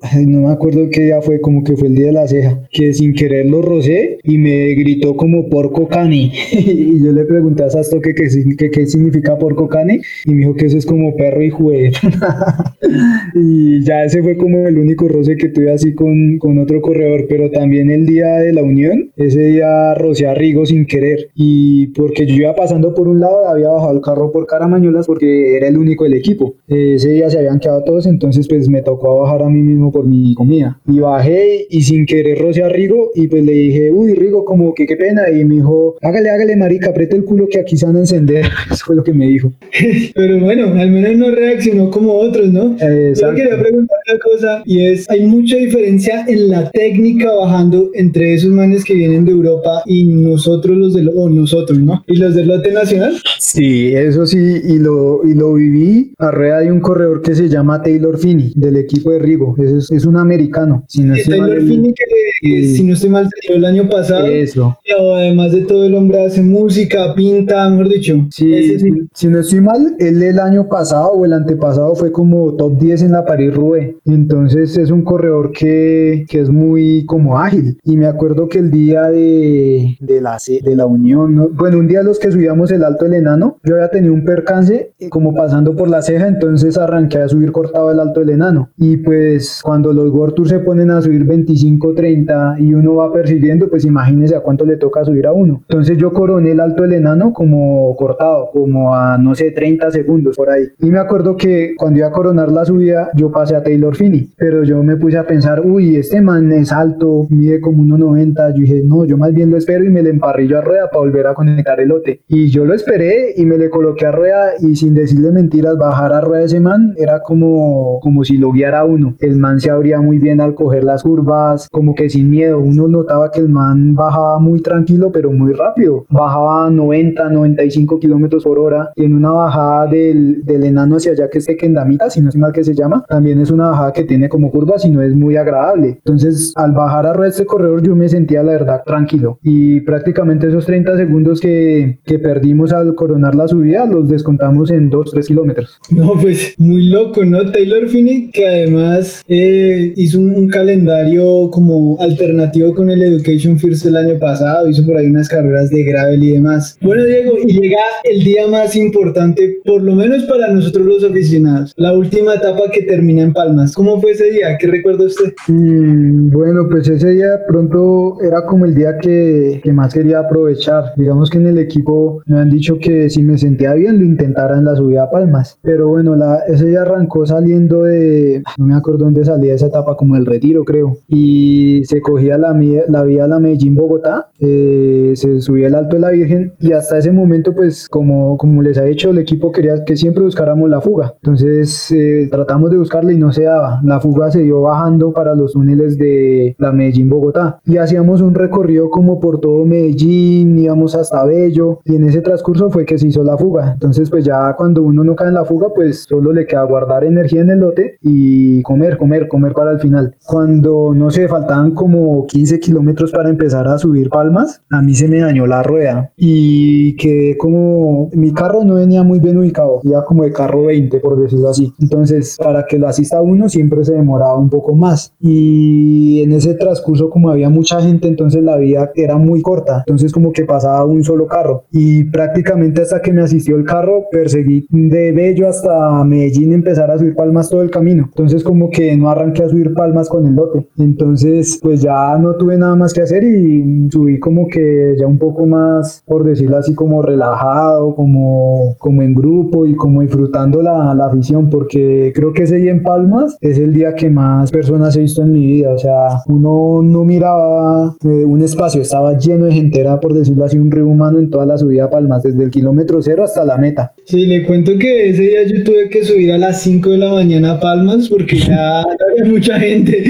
[0.01, 2.59] ay, no me acuerdo qué día fue, como que fue el día de la ceja,
[2.71, 6.31] que sin querer lo rocé y me gritó como porco cani.
[6.51, 10.31] y yo le pregunté a Sasto que qué sign- que qué significa porco cani y
[10.31, 11.91] me dijo que eso es como perro y jue.
[13.35, 17.25] y ya ese fue como el único roce que tuve así con, con otro corredor,
[17.29, 21.87] pero también el día de la unión, ese día rocé a Rigo sin querer y
[21.87, 25.67] porque yo iba pasando por un lado, había bajado el carro por Caramañolas porque era
[25.67, 26.55] el único del equipo.
[26.67, 30.05] Ese día se habían quedado todos, entonces pues me tocó bajar a mí mismo por
[30.05, 30.79] mi comida.
[30.88, 34.73] Y bajé y sin querer rocé a Rigo y pues le dije, uy Rigo, como
[34.73, 35.29] que qué pena.
[35.29, 38.45] Y me dijo, hágale, hágale marica, apriete el culo que aquí se van a encender.
[38.71, 39.51] Eso fue lo que me dijo.
[40.15, 42.77] Pero bueno, al menos no reaccionó como otros, ¿no?
[42.77, 43.36] Yo Exacto.
[43.36, 48.51] quería preguntar una cosa y es, ¿hay mucha diferencia en la técnica bajando entre esos
[48.51, 52.03] manes que vienen de Europa y nosotros los del, o nosotros, ¿no?
[52.07, 53.15] Y los del lote nacional?
[53.39, 57.49] Sí, eso sí, y lo, y lo viví a rueda de un corredor que se
[57.49, 59.55] llama Taylor Finney, del equipo de Rigo.
[59.57, 60.84] Es, es un americano.
[60.88, 62.03] Si no estoy mal, Taylor él- Finney, que,
[62.41, 62.76] que Sí.
[62.78, 64.26] si no estoy mal, salió el año pasado.
[64.28, 64.78] Eso.
[64.86, 68.26] Pero además de todo, el hombre hace música, pinta, mejor dicho.
[68.30, 68.91] Sí, Ese sí.
[69.13, 73.01] si, no estoy mal, él el año pasado o el antepasado fue como top 10
[73.03, 73.95] en la París-Roubaix.
[74.05, 77.78] Entonces es un corredor que, que es muy como ágil.
[77.84, 81.49] Y me acuerdo que el día de, de, la, de la unión, ¿no?
[81.49, 84.93] bueno, un día los que subíamos el Alto del Enano, yo había tenido un percance
[84.99, 88.69] eh, como pasando por la ceja, entonces arranqué a subir cortado el Alto del Enano.
[88.78, 89.14] Y pues
[89.63, 94.36] cuando los Tour se ponen a subir 25, 30 y uno va persiguiendo, pues imagínese
[94.36, 95.61] a cuánto le toca subir a uno.
[95.70, 100.36] Entonces yo coroné el Alto del Enano como cortado, como a no sé, 30 segundos
[100.36, 100.63] por ahí.
[100.80, 104.30] Y me acuerdo que cuando iba a coronar la subida, yo pasé a Taylor Finney,
[104.38, 108.53] pero yo me puse a pensar, uy, este man es alto, mide como 1,90.
[108.55, 110.99] Yo dije, no, yo más bien lo espero y me le emparrillo a rueda para
[110.99, 112.22] volver a conectar el lote.
[112.28, 116.13] Y yo lo esperé y me le coloqué a rueda y sin decirle mentiras, bajar
[116.13, 119.05] a rueda ese man era como, como si lo guiara uno.
[119.20, 122.60] El man se abría muy bien al coger las curvas, como que sin miedo.
[122.60, 126.06] Uno notaba que el man bajaba muy tranquilo, pero muy rápido.
[126.10, 131.30] Bajaba 90, 95 kilómetros por hora y en una bajada del, del enano hacia allá
[131.30, 134.03] que es Kendamita, si no es mal que se llama, también es una bajada que
[134.03, 135.99] tiene como curvas y no es muy agradable.
[136.06, 140.66] Entonces, al bajar a este corredor, yo me sentía la verdad tranquilo y prácticamente esos
[140.66, 145.80] 30 segundos que, que perdimos al coronar la subida los descontamos en 2, 3 kilómetros.
[145.89, 147.51] No, pues muy loco, ¿no?
[147.51, 148.94] Taylor Finney, que además
[149.27, 154.85] eh, hizo un, un calendario como alternativo con el Education First el año pasado, hizo
[154.85, 156.77] por ahí unas carreras de gravel y demás.
[156.81, 161.73] Bueno, Diego, y llega el día más importante, por lo menos para nosotros los aficionados,
[161.77, 163.73] la última etapa que termina en Palmas.
[163.73, 164.57] ¿Cómo fue ese día?
[164.57, 165.33] ¿Qué recuerda usted?
[165.47, 170.93] Mm, bueno, pues ese día pronto era como el día que, que más quería aprovechar.
[170.97, 174.57] Digamos que en el equipo me han dicho que si me sentía bien lo intentara
[174.57, 175.57] en la subida a Palmas.
[175.61, 179.95] Pero bueno, la, ese día arrancó saliendo de, no me acuerdo dónde salía esa etapa,
[179.95, 180.97] como el retiro creo.
[181.07, 182.57] Y se cogía la,
[182.88, 186.97] la vía a la Medellín-Bogotá, eh, se subía el Alto de la Virgen y hasta
[186.97, 190.81] ese momento pues como, como les ha dicho el equipo quería que siempre buscáramos la
[190.81, 191.13] fuga.
[191.21, 193.79] Entonces eh, tratamos de buscarla y no se daba.
[193.83, 198.89] La fuga se dio bajando para los túneles de la Medellín-Bogotá y hacíamos un recorrido
[198.89, 203.23] como por todo Medellín, íbamos hasta Bello y en ese transcurso fue que se hizo
[203.23, 203.73] la fuga.
[203.73, 207.03] Entonces pues ya cuando uno no cae en la fuga pues solo le queda guardar
[207.03, 210.16] energía en el lote y comer, comer, comer para el final.
[210.26, 215.07] Cuando no sé, faltaban como 15 kilómetros para empezar a subir palmas, a mí se
[215.07, 220.03] me dañó la rueda y quedé como, mi carro no venía muy bien ubicado, iba
[220.03, 221.72] como de carro 20 por decirlo así.
[221.80, 226.55] Entonces para que lo asista uno siempre se demoraba un poco más y en ese
[226.55, 230.84] transcurso como había mucha gente entonces la vía era muy corta, entonces como que pasaba
[230.86, 236.03] un solo carro y prácticamente hasta que me asistió el carro perseguí de Bello hasta
[236.03, 238.05] Medellín empezar a subir palmas todo el camino.
[238.07, 240.68] Entonces como que no arranqué a subir palmas con el lote.
[240.78, 245.18] Entonces pues ya no tuve nada más que hacer y subí como que ya un
[245.18, 250.93] poco más, por decirlo así, como relajado, como, como en grupo y como disfrutando la,
[250.93, 254.95] la afición porque creo que ese día en Palmas es el día que más personas
[254.95, 255.74] he visto en mi vida.
[255.74, 260.45] O sea, uno no miraba eh, un espacio, estaba lleno de gente, era por decirlo
[260.45, 263.43] así, un río humano en toda la subida a Palmas, desde el kilómetro cero hasta
[263.45, 263.93] la meta.
[264.06, 267.14] Sí, le cuento que ese día yo tuve que subir a las 5 de la
[267.14, 270.03] mañana a Palmas porque ya había mucha gente,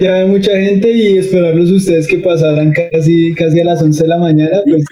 [0.00, 4.08] ya había mucha gente y esperarlos ustedes que pasaran casi, casi a las 11 de
[4.08, 4.84] la mañana, pues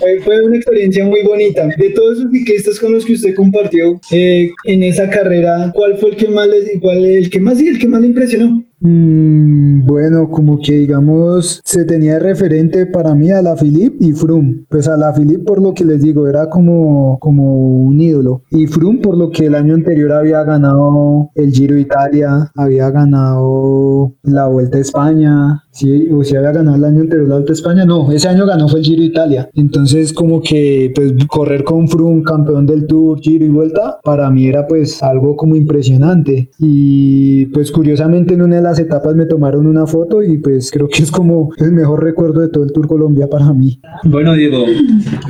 [0.00, 1.68] fue, fue una experiencia muy bonita.
[1.76, 6.10] De todos esos ciclistas con los que usted compartió eh, en esa carrera, ¿cuál fue
[6.10, 8.67] el que más les, cuál, el que más y el que más le impresionó?
[8.80, 14.64] Mm, bueno, como que digamos, se tenía referente para mí a la Philip y Froome.
[14.68, 18.42] Pues a la Philip por lo que les digo, era como, como un ídolo.
[18.50, 24.14] Y Froome por lo que el año anterior había ganado el Giro Italia, había ganado
[24.22, 25.64] la Vuelta a España.
[25.78, 27.84] Sí, había ganado el año anterior la Vuelta a España.
[27.84, 29.48] No, ese año ganó fue el Giro Italia.
[29.54, 34.48] Entonces como que pues correr con Froome, campeón del Tour, Giro y Vuelta, para mí
[34.48, 36.50] era pues algo como impresionante.
[36.58, 40.88] Y pues curiosamente en una de las etapas me tomaron una foto y pues creo
[40.88, 43.80] que es como el mejor recuerdo de todo el Tour Colombia para mí.
[44.02, 44.64] Bueno, Diego,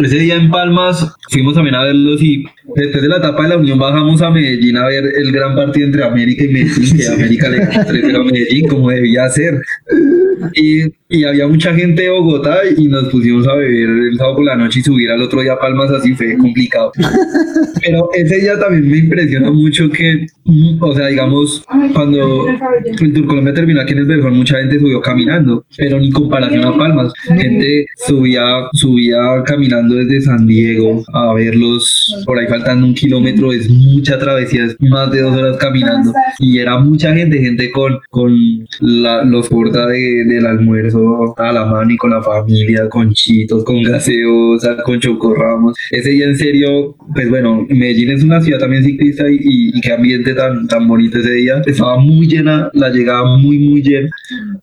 [0.03, 2.45] ese día en Palmas fuimos también a verlos y
[2.75, 5.87] después de la etapa de la Unión bajamos a Medellín a ver el gran partido
[5.87, 9.61] entre América y Medellín, que América le ganó 3-0 a Medellín como debía ser.
[10.55, 14.45] Y, y había mucha gente de Bogotá y nos pusimos a beber el sábado por
[14.45, 16.93] la noche y subir al otro día a Palmas así fue complicado.
[17.85, 23.27] Pero ese día también me impresiona mucho que, mm, o sea, digamos, cuando el Tour
[23.27, 27.13] Colombia terminó aquí en el Belfort, mucha gente subió caminando, pero ni comparación a Palmas.
[27.27, 28.43] Gente subía,
[28.73, 34.65] subía caminando desde San Diego a verlos, por ahí faltando un kilómetro, es mucha travesía,
[34.65, 36.13] es más de dos horas caminando.
[36.41, 38.37] Y era mucha gente, gente con, con
[38.81, 40.98] la- los porta de, del almuerzo
[41.37, 45.77] a la mano y con la familia, con chitos, con gaseosa, con chocorramos.
[45.91, 49.81] Ese día en serio, pues bueno, Medellín es una ciudad también ciclista y, y, y
[49.81, 51.63] qué ambiente tan, tan bonito ese día.
[51.67, 54.09] Estaba muy llena, la llegada muy, muy llena.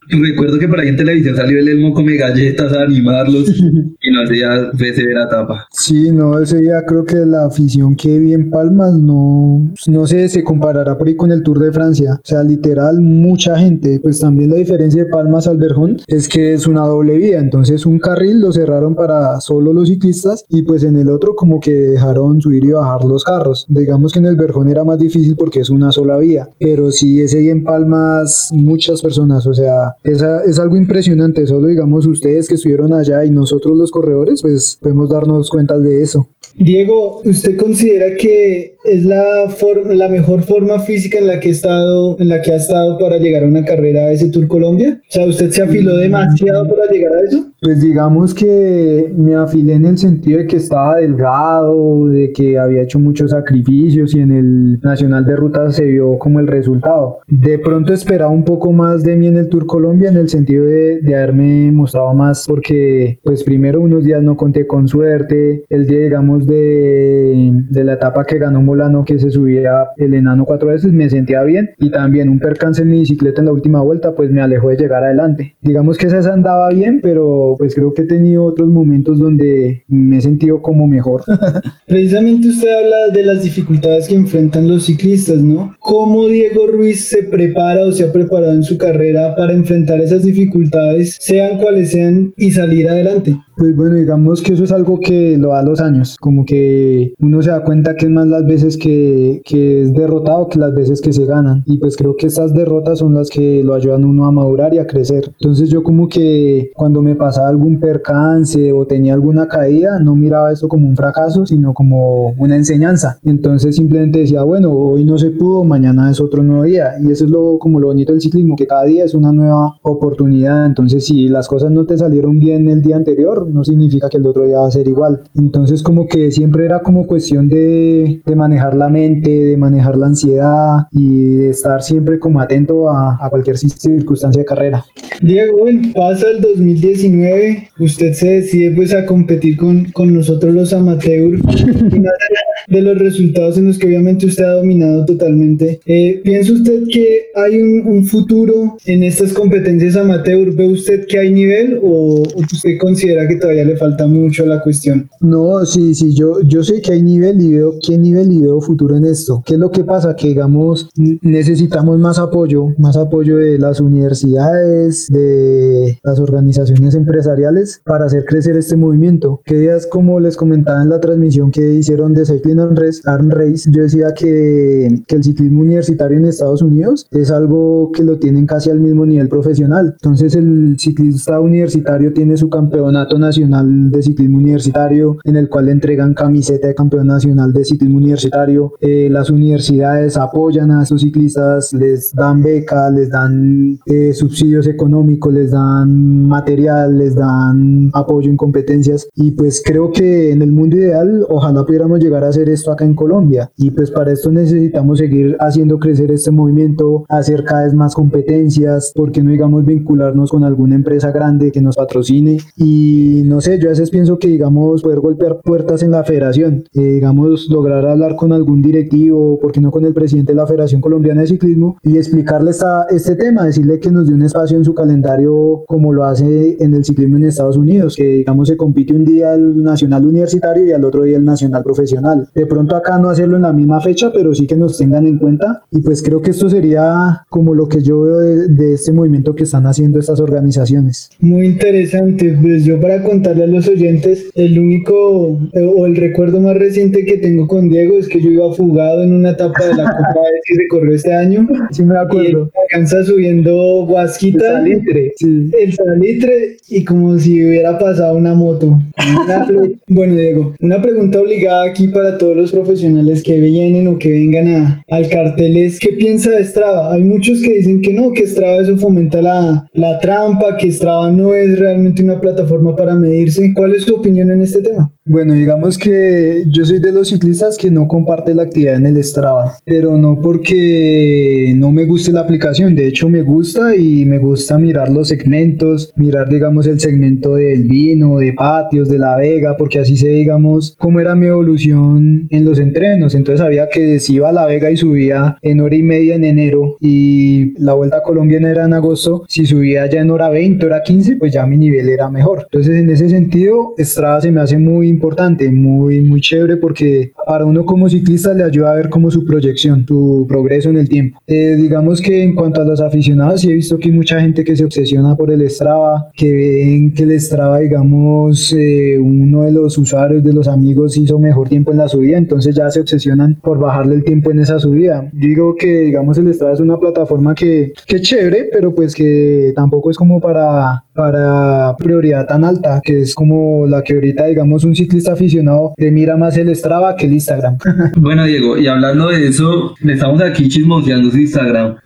[0.10, 3.50] Recuerdo que por ahí en televisión salió el Elmo come galletas a animarlos
[4.02, 5.68] y no ya fue severa etapa.
[5.72, 10.30] Sí, no, ese día creo que la afición que vi en Palmas no, no sé,
[10.30, 12.16] se comparará por ahí con el Tour de Francia.
[12.16, 14.00] O sea, literal, mucha gente.
[14.02, 17.40] Pues también la diferencia de Palmas al Verjón es es que es una doble vía,
[17.40, 21.60] entonces un carril lo cerraron para solo los ciclistas y pues en el otro como
[21.60, 23.66] que dejaron subir y bajar los carros.
[23.70, 27.22] Digamos que en el Verjón era más difícil porque es una sola vía, pero sí
[27.22, 32.48] ese día en Palmas muchas personas, o sea, es, es algo impresionante, solo digamos ustedes
[32.48, 36.28] que estuvieron allá y nosotros los corredores, pues podemos darnos cuenta de eso.
[36.58, 39.54] Diego, ¿usted considera que es la,
[39.90, 43.18] la mejor forma física en la que he estado, en la que ha estado para
[43.18, 45.02] llegar a una carrera a ese Tour Colombia?
[45.02, 47.46] O sea, ¿usted se afiló demasiado para llegar a eso?
[47.62, 52.84] Pues digamos que me afilé en el sentido de que estaba delgado, de que había
[52.84, 57.20] hecho muchos sacrificios y en el Nacional de Ruta se vio como el resultado.
[57.28, 60.66] De pronto esperaba un poco más de mí en el Tour Colombia en el sentido
[60.66, 65.88] de, de haberme mostrado más porque pues primero unos días no conté con suerte, el
[65.88, 70.70] día digamos de, de la etapa que ganó Molano que se subía el enano cuatro
[70.70, 74.14] veces me sentía bien y también un percance en mi bicicleta en la última vuelta
[74.14, 75.56] pues me alejó de llegar adelante.
[75.62, 80.18] Digamos que esa andaba bien pero pues creo que he tenido otros momentos donde me
[80.18, 81.24] he sentido como mejor.
[81.88, 85.76] Precisamente usted habla de las dificultades que enfrentan los ciclistas, ¿no?
[85.80, 90.24] ¿Cómo Diego Ruiz se prepara o se ha preparado en su carrera para enfrentar esas
[90.24, 93.38] dificultades, sean cuales sean, y salir adelante?
[93.58, 97.42] Pues bueno, digamos que eso es algo que lo da los años, como que uno
[97.42, 101.00] se da cuenta que es más las veces que, que es derrotado que las veces
[101.00, 101.64] que se ganan.
[101.66, 104.74] Y pues creo que estas derrotas son las que lo ayudan a uno a madurar
[104.74, 105.32] y a crecer.
[105.40, 110.52] Entonces yo como que cuando me pasaba algún percance o tenía alguna caída, no miraba
[110.52, 113.20] eso como un fracaso, sino como una enseñanza.
[113.24, 116.94] Entonces simplemente decía, bueno, hoy no se pudo, mañana es otro nuevo día.
[117.02, 119.78] Y eso es lo como lo bonito del ciclismo, que cada día es una nueva
[119.82, 120.66] oportunidad.
[120.66, 124.28] Entonces si las cosas no te salieron bien el día anterior, no significa que el
[124.28, 125.22] otro día va a ser igual.
[125.36, 130.08] Entonces como que siempre era como cuestión de, de manejar la mente, de manejar la
[130.08, 134.86] ansiedad y de estar siempre como atento a, a cualquier circunstancia de carrera.
[135.22, 141.42] Diego, pasa el 2019, usted se decide pues a competir con, con nosotros los amateurs
[142.68, 145.80] de los resultados en los que obviamente usted ha dominado totalmente.
[145.86, 150.54] Eh, ¿Piensa usted que hay un, futuro en estas competencias amateur?
[150.54, 154.48] ¿Ve usted que hay nivel o, o usted considera que todavía le falta mucho a
[154.48, 155.10] la cuestión.
[155.20, 158.62] No, sí, sí, yo, yo sé que hay nivel y veo qué nivel y veo
[158.62, 159.44] futuro en esto.
[159.46, 160.16] ¿Qué es lo que pasa?
[160.16, 168.06] Que digamos, necesitamos más apoyo, más apoyo de las universidades, de las organizaciones empresariales para
[168.06, 169.42] hacer crecer este movimiento.
[169.46, 173.70] Que días, como les comentaba en la transmisión que hicieron de Cycling and Race, Race
[173.72, 178.46] yo decía que, que el ciclismo universitario en Estados Unidos es algo que lo tienen
[178.46, 179.94] casi al mismo nivel profesional.
[179.94, 185.72] Entonces el ciclista universitario tiene su campeonato Nacional de Ciclismo Universitario, en el cual le
[185.72, 188.74] entregan camiseta de campeón nacional de ciclismo universitario.
[188.82, 195.34] Eh, las universidades apoyan a estos ciclistas, les dan becas, les dan eh, subsidios económicos,
[195.34, 199.08] les dan material, les dan apoyo en competencias.
[199.16, 202.86] Y pues creo que en el mundo ideal, ojalá pudiéramos llegar a hacer esto acá
[202.86, 203.52] en Colombia.
[203.58, 208.92] Y pues para esto necesitamos seguir haciendo crecer este movimiento, hacer cada vez más competencias,
[208.96, 213.68] porque no digamos vincularnos con alguna empresa grande que nos patrocine y no sé, yo
[213.68, 218.16] a veces pienso que, digamos, poder golpear puertas en la federación, eh, digamos, lograr hablar
[218.16, 221.98] con algún directivo, porque no con el presidente de la Federación Colombiana de Ciclismo, y
[221.98, 226.04] explicarle esta, este tema, decirle que nos dé un espacio en su calendario como lo
[226.04, 230.06] hace en el ciclismo en Estados Unidos, que, digamos, se compite un día el nacional
[230.06, 232.28] universitario y al otro día el nacional profesional.
[232.36, 235.18] De pronto acá no hacerlo en la misma fecha, pero sí que nos tengan en
[235.18, 238.92] cuenta, y pues creo que esto sería como lo que yo veo de, de este
[238.92, 241.10] movimiento que están haciendo estas organizaciones.
[241.20, 246.58] Muy interesante, pues yo para contarle a los oyentes, el único o el recuerdo más
[246.58, 249.84] reciente que tengo con Diego es que yo iba fugado en una etapa de la
[249.84, 251.48] Copa que se corrió este año.
[251.72, 252.52] Sí, me acuerdo.
[252.54, 254.46] Y alcanza subiendo Guasquita.
[254.48, 255.14] El salitre.
[255.16, 255.52] Sí.
[255.62, 258.80] El salitre y como si hubiera pasado una moto.
[259.88, 264.48] bueno, Diego, una pregunta obligada aquí para todos los profesionales que vienen o que vengan
[264.48, 266.94] a, al cartel es, ¿qué piensa de Strava?
[266.94, 271.12] Hay muchos que dicen que no, que Strava eso fomenta la, la trampa, que Strava
[271.12, 273.54] no es realmente una plataforma para medirse.
[273.56, 274.92] ¿Cuál es su opinión en este tema?
[275.08, 279.04] Bueno, digamos que yo soy de los ciclistas que no comparte la actividad en el
[279.04, 284.18] Strava, pero no porque no me guste la aplicación, de hecho me gusta y me
[284.18, 289.56] gusta mirar los segmentos, mirar digamos el segmento del vino, de patios, de la vega,
[289.58, 294.16] porque así sé digamos cómo era mi evolución en los entrenos, entonces sabía que si
[294.16, 297.98] iba a la vega y subía en hora y media en enero y la vuelta
[297.98, 301.46] a Colombia era en agosto, si subía ya en hora 20, hora 15, pues ya
[301.46, 302.48] mi nivel era mejor.
[302.52, 307.46] Entonces en ese sentido Strava se me hace muy importante, muy, muy chévere porque para
[307.46, 311.20] uno como ciclista le ayuda a ver como su proyección, su progreso en el tiempo.
[311.28, 314.44] Eh, digamos que en cuanto a los aficionados, sí he visto que hay mucha gente
[314.44, 319.52] que se obsesiona por el Strava, que ven que el Strava, digamos, eh, uno de
[319.52, 323.36] los usuarios, de los amigos hizo mejor tiempo en la subida, entonces ya se obsesionan
[323.36, 325.10] por bajarle el tiempo en esa subida.
[325.14, 329.52] Digo que, digamos, el Strava es una plataforma que, que es chévere, pero pues que
[329.56, 334.64] tampoco es como para para prioridad tan alta, que es como la que ahorita, digamos,
[334.64, 337.58] un ciclista aficionado le mira más el Strava que el Instagram.
[337.98, 341.76] Bueno, Diego, y hablando de eso, le estamos aquí chismoseando su Instagram.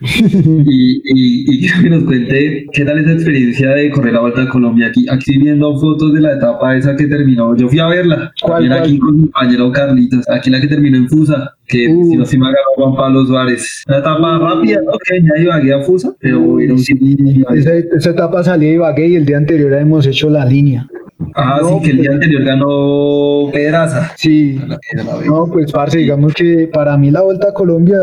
[0.72, 4.48] Y, y, quiero que nos cuente qué tal esa experiencia de correr la Vuelta a
[4.48, 4.88] Colombia.
[4.88, 8.70] Aquí, aquí viendo fotos de la etapa esa que terminó, yo fui a verla, ¿Cuál,
[8.72, 12.04] aquí con mi compañero Carlitos, aquí la que terminó en Fusa que uh.
[12.04, 12.46] si no se me
[12.76, 13.84] Juan Pablo Suárez.
[13.86, 14.92] Una etapa rápida, ¿no?
[15.04, 19.24] Que venía Ibagué a Fusa, pero era un esa, esa etapa salía Ibagué y el
[19.24, 20.89] día anterior hemos hecho la línea.
[21.34, 24.12] Ah, sí, que el día anterior ganó Pedraza.
[24.16, 24.60] Sí.
[25.26, 27.98] No, pues, parce, digamos que para mí la Vuelta a Colombia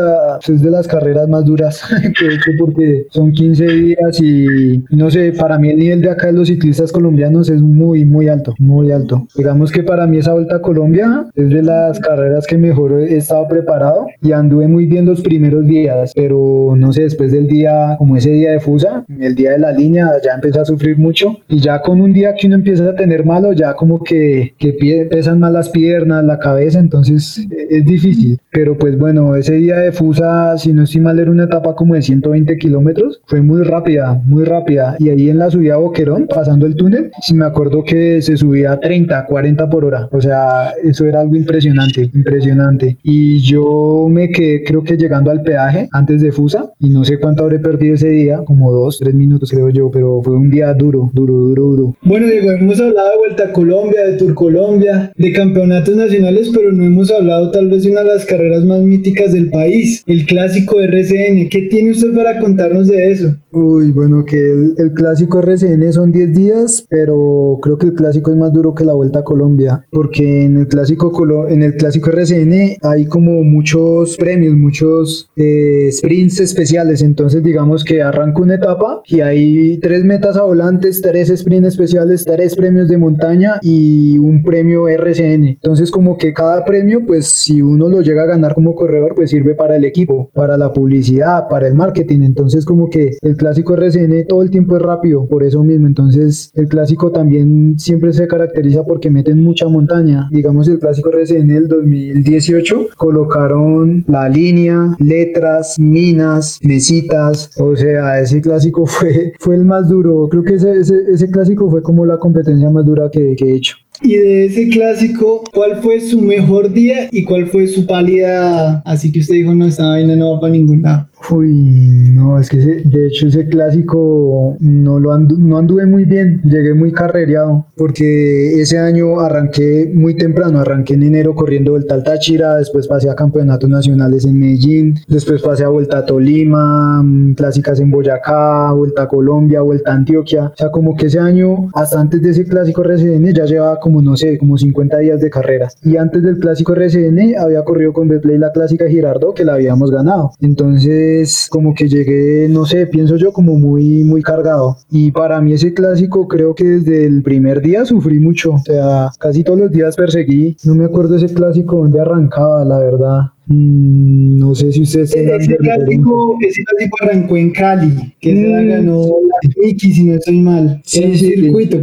[0.46, 1.82] es de las carreras más duras
[2.18, 6.10] que he hecho porque son 15 días y no sé, para mí el nivel de
[6.10, 9.26] acá de los ciclistas colombianos es muy, muy alto, muy alto.
[9.34, 13.16] Digamos que para mí esa Vuelta a Colombia es de las carreras que mejor he
[13.16, 17.96] estado preparado y anduve muy bien los primeros días, pero no sé, después del día,
[17.98, 21.38] como ese día de Fusa, el día de la línea, ya empecé a sufrir mucho
[21.48, 25.06] y ya con un día que uno empieza a tener malo, ya como que, que
[25.10, 28.38] pesan más las piernas, la cabeza, entonces es difícil.
[28.52, 31.94] Pero pues bueno, ese día de Fusa, si no estoy mal, era una etapa como
[31.94, 34.96] de 120 kilómetros, fue muy rápida, muy rápida.
[34.98, 38.36] Y ahí en la subida a Boquerón, pasando el túnel, si me acuerdo que se
[38.36, 40.08] subía a 30, 40 por hora.
[40.12, 42.98] O sea, eso era algo impresionante, impresionante.
[43.02, 47.18] Y yo me quedé, creo que llegando al peaje antes de Fusa, y no sé
[47.18, 50.72] cuánto habré perdido ese día, como dos, tres minutos creo yo, pero fue un día
[50.74, 51.96] duro, duro, duro, duro.
[52.02, 56.72] Bueno, Diego, hemos hablado de Vuelta a Colombia, de Tour Colombia, de campeonatos nacionales, pero
[56.72, 60.26] no hemos hablado tal vez de una de las carreras más míticas del país, el
[60.26, 61.48] clásico RCN.
[61.48, 63.36] ¿Qué tiene usted para contarnos de eso?
[63.50, 68.36] Uy, bueno, que el, clásico RCN son 10 días, pero creo que el clásico es
[68.36, 71.12] más duro que la Vuelta a Colombia, porque en el clásico,
[71.48, 78.02] en el clásico RCN hay como muchos premios, muchos eh, sprints especiales, entonces digamos que
[78.02, 82.98] arranca una etapa y hay tres metas a volantes, tres sprints especiales, tres premios de
[82.98, 85.44] montaña y un premio RCN.
[85.44, 89.30] Entonces como que cada premio, pues si uno lo llega a ganar como corredor, pues
[89.30, 92.22] sirve para el equipo, para la publicidad, para el marketing.
[92.22, 95.86] Entonces como que el clásico RCN todo el tiempo es rápido, por eso mismo.
[95.86, 100.28] Entonces el clásico también siempre se caracteriza porque meten mucha montaña.
[100.30, 107.50] Digamos el clásico RCN del 2018 colocaron la línea, letras, minas, mesitas.
[107.58, 110.28] O sea, ese clásico fue, fue el más duro.
[110.28, 113.54] Creo que ese, ese, ese clásico fue como la competencia más dura que, que he
[113.56, 113.76] hecho.
[114.00, 118.80] Y de ese clásico, ¿cuál fue su mejor día y cuál fue su pálida?
[118.84, 121.08] Así que usted dijo, no, esta vaina no va para ningún lado.
[121.30, 126.74] Uy, no, es que de hecho ese clásico no lo no anduve muy bien, llegué
[126.74, 132.56] muy carrereado, porque ese año arranqué muy temprano, arranqué en enero corriendo Vuelta al Táchira,
[132.56, 137.80] después pasé a campeonatos nacionales en Medellín, después pasé a Vuelta a Tolima, mm, clásicas
[137.80, 142.00] en Boyacá, Vuelta a Colombia, Vuelta a Antioquia, o sea, como que ese año, hasta
[142.00, 145.76] antes de ese clásico RCN, ya llevaba como, no sé, como 50 días de carreras,
[145.82, 149.90] y antes del clásico RCN había corrido con Betplay la clásica Girardot que la habíamos
[149.90, 152.17] ganado, entonces como que llegué,
[152.50, 154.76] no sé, pienso yo como muy, muy cargado.
[154.90, 158.52] Y para mí ese clásico creo que desde el primer día sufrí mucho.
[158.52, 160.56] O sea, casi todos los días perseguí.
[160.64, 163.20] No me acuerdo ese clásico donde arrancaba, la verdad.
[163.50, 168.60] Mm, no sé si ustedes ese clásico, ese clásico arrancó en Cali, que se la
[168.60, 168.68] mm.
[168.68, 170.82] ganó la Miki, si no estoy mal.
[170.84, 171.78] Sí, sí, circuito.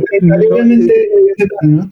[0.51, 0.93] obviamente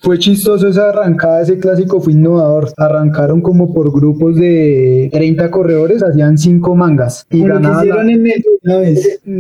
[0.02, 2.70] fue chistoso esa arrancada, ese clásico fue innovador.
[2.78, 7.26] Arrancaron como por grupos de 30 corredores, hacían 5 mangas.
[7.30, 8.10] Y ganaban.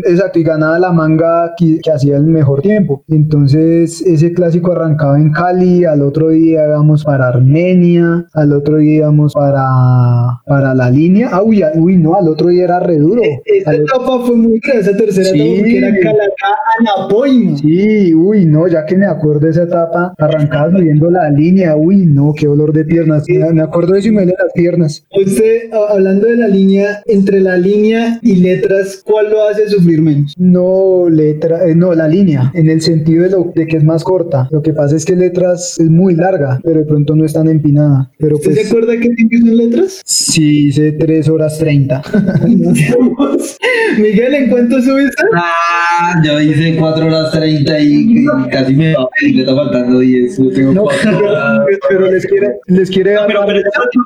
[0.06, 3.04] Exacto, y ganaba la manga que, hacía el mejor tiempo.
[3.08, 8.98] Entonces, ese clásico arrancaba en Cali, al otro día íbamos para Armenia, al otro día
[8.98, 11.30] íbamos para para la línea.
[11.32, 13.22] Ah, uy, uy, no, al otro día era re duro.
[13.24, 15.42] E, esta etapa fue muy grande, esa tercera sí.
[15.42, 20.14] etapa que era Calacá a Sí, uy, no, ya que me acuerdo de esa etapa,
[20.18, 23.24] arrancaba subiendo la línea, uy, no, qué dolor de piernas.
[23.28, 25.06] Me acuerdo de eso y me duele las piernas.
[25.12, 30.34] Usted, hablando de la línea, entre la línea y letras, ¿cuál lo hace sufrir menos?
[30.38, 34.04] No, letra, eh, no, la línea, en el sentido de, lo, de que es más
[34.04, 34.48] corta.
[34.52, 37.48] Lo que pasa es que letras es muy larga, pero de pronto no es tan
[37.48, 38.12] empinada.
[38.18, 40.02] Pero ¿Usted pues, se acuerda qué tiempo son letras?
[40.16, 42.01] Sí, hice 3 horas 30.
[43.97, 45.24] Miguel, ¿en cuánto subiste?
[45.36, 50.38] Ah, yo hice 4 horas 30 y casi me va me está faltando 10.
[50.38, 51.20] Yo tengo No, pero,
[51.89, 53.61] pero les quiere, les quiere dar, pero- más, pero-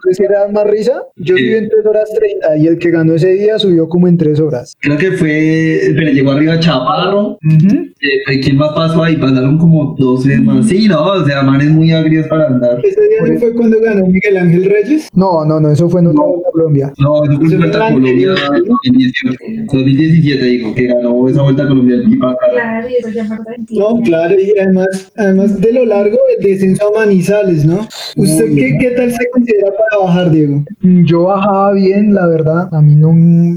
[0.08, 0.94] les quiere dar más risa.
[1.18, 1.44] Yo Sí.
[1.44, 4.40] subí en 3 horas 30 y el que ganó ese día subió como en 3
[4.40, 4.74] horas.
[4.80, 7.38] Creo que fue, pero llegó arriba Chaparro.
[7.44, 7.86] Ujú.
[8.30, 9.18] Eh, ¿Quién más pasó ahí?
[9.18, 10.68] Pasaron como 12 más.
[10.68, 12.80] Sí, no, o sea, manes muy agrios para andar.
[12.84, 15.10] Ese día no fue cuando ganó Miguel Ángel Reyes.
[15.14, 16.94] No, no, no, eso fue en otra Vuelta a Colombia.
[16.98, 18.74] No, eso fue Vuelta a fue Colombia ¿no?
[18.84, 19.38] 2018.
[19.74, 22.38] 2017 dijo que ganó esa Vuelta a Colombia el Pipa.
[22.52, 23.38] Claro, y eso ya fue
[23.72, 27.80] No, claro, y además, además de lo largo, el descenso a Manizales, ¿no?
[28.16, 30.64] ¿Usted qué, qué tal se considera para bajar, Diego?
[30.82, 32.70] Mm, Yo bajaba bien, la verdad.
[32.72, 33.14] A mí no,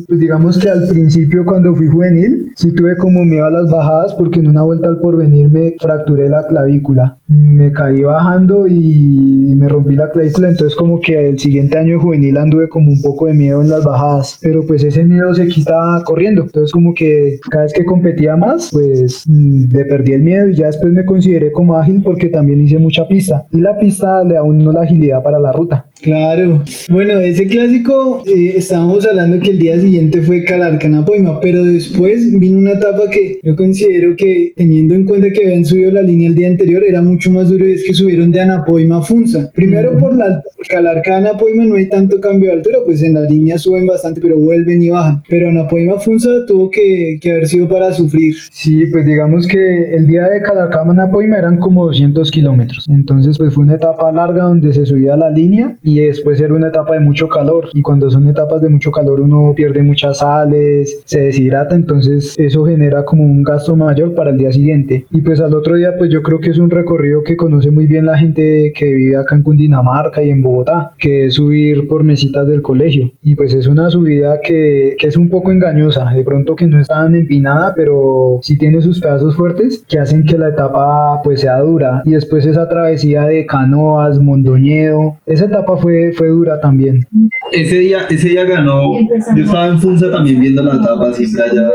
[0.06, 4.14] pues digamos que al principio cuando fui juvenil, sí tuve como miedo a las bajadas
[4.14, 7.18] porque en una vuelta al porvenir me fracturé la clavícula.
[7.28, 12.02] Me caí bajando y me rompí la clavícula, entonces como que el siguiente año de
[12.02, 15.48] juvenil anduve como un poco de miedo en las bajadas, pero pues ese miedo se
[15.48, 16.42] quita corriendo.
[16.42, 20.56] Entonces como que cada vez que competía más, pues mm, le perdí el miedo y
[20.56, 23.46] ya después me consideré como ágil porque también hice mucha pista.
[23.52, 25.86] Y la pista le da uno la agilidad para la ruta.
[26.02, 26.62] Claro.
[26.88, 32.58] Bueno, ese clásico, eh, estábamos hablando que el día siguiente fue Calarcana-Poima, pero después vino
[32.58, 36.34] una etapa que yo considero que, teniendo en cuenta que habían subido la línea el
[36.34, 39.50] día anterior, era mucho más duro y es que subieron de Anapoima a Funza.
[39.52, 43.86] Primero por la Calarcana-Poima no hay tanto cambio de altura, pues en la línea suben
[43.86, 45.22] bastante, pero vuelven y bajan.
[45.28, 48.34] Pero Anapoima-Funza tuvo que, que haber sido para sufrir.
[48.50, 52.86] Sí, pues digamos que el día de Calacama a Poima eran como 200 kilómetros.
[52.88, 56.68] Entonces, pues fue una etapa larga donde se subía la línea y después era una
[56.68, 57.68] etapa de mucho calor.
[57.74, 61.74] Y cuando son etapas de mucho calor, uno pierde muchas sales, se deshidrata.
[61.74, 65.06] Entonces, eso genera como un gasto mayor para el día siguiente.
[65.10, 67.86] Y pues al otro día, pues yo creo que es un recorrido que conoce muy
[67.86, 71.99] bien la gente que vive acá en Cundinamarca y en Bogotá, que es subir por
[72.04, 73.12] mesitas del colegio.
[73.22, 76.80] Y pues es una subida que, que es un poco engañosa, de pronto que no
[76.80, 81.40] es tan empinada, pero sí tiene sus pedazos fuertes que hacen que la etapa pues
[81.40, 82.02] sea dura.
[82.04, 87.06] Y después esa travesía de Canoas, Mondoñedo, esa etapa fue, fue dura también.
[87.52, 88.92] Ese día, ese día ganó,
[89.36, 91.70] yo estaba en Funza también viendo la etapa siempre allá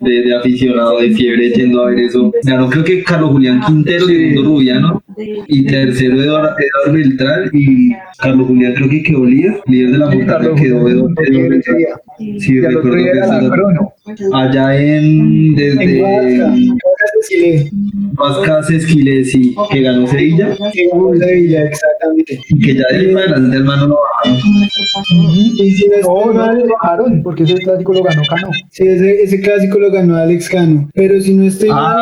[0.00, 2.32] de, de aficionado, de fiebre, yendo a ver eso.
[2.44, 8.46] Ganó creo que Carlos Julián Quintero, segundo Rubiano, y tercero Eduardo, Eduardo Beltrán, y Carlos
[8.46, 11.76] Julián creo que quedó líder, líder de la montaña, Carlos quedó Beltrán.
[11.76, 11.88] día.
[12.40, 13.92] Sí, Y otro recuerdo que era la crono.
[14.34, 16.68] allá en, En desde de.
[18.14, 22.40] Vascas Esquilesi, que ganó Sevilla, Sí, vamos a Sevilla, exactamente.
[22.48, 24.40] y que ya de adelante hermano no bajaron.
[25.58, 28.48] Y si no estoy No, no le bajaron porque ese clásico lo ganó Cano.
[28.70, 30.88] sí, ese, ese clásico lo ganó Alex Cano.
[30.94, 31.96] Pero si no estoy mal,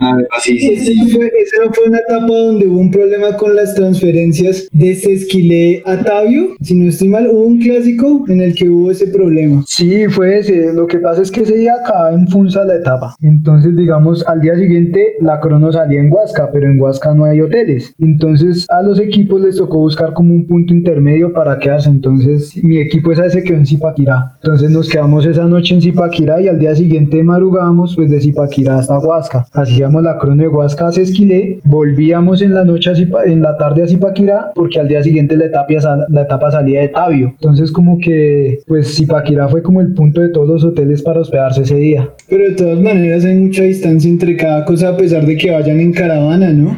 [0.00, 3.74] Ah, sí, sí, fue, esa no fue una etapa donde hubo un problema con las
[3.74, 6.56] transferencias de Sesquilé a Tabio.
[6.60, 9.62] Si no estoy mal, hubo un clásico en el que hubo ese problema.
[9.66, 10.72] Sí, fue ese.
[10.72, 13.14] Lo que pasa es que ese día acababa en Funza la etapa.
[13.22, 17.40] Entonces, digamos, al día siguiente la crono salía en Huasca, pero en Huasca no hay
[17.40, 17.94] hoteles.
[17.98, 21.88] Entonces, a los equipos les tocó buscar como un punto intermedio para quedarse.
[21.88, 24.32] Entonces, mi equipo esa vez se quedó en Zipaquirá.
[24.42, 28.78] Entonces, nos quedamos esa noche en Zipaquirá y al día siguiente madrugábamos pues de Zipaquirá
[28.78, 29.46] hasta Huasca.
[29.82, 33.56] Hacíamos la crono de Huasca a Sesquilé, volvíamos en la noche a Zipa- en la
[33.56, 37.30] tarde a Zipaquirá porque al día siguiente la etapa, la etapa salía de Tabio.
[37.40, 41.62] Entonces, como que pues Zipaquirá fue como el punto de todos los hoteles para hospedarse
[41.62, 42.08] ese día.
[42.28, 45.80] Pero de todas maneras hay mucha distancia entre cada cosa a pesar de que vayan
[45.80, 46.76] en caravana, ¿no?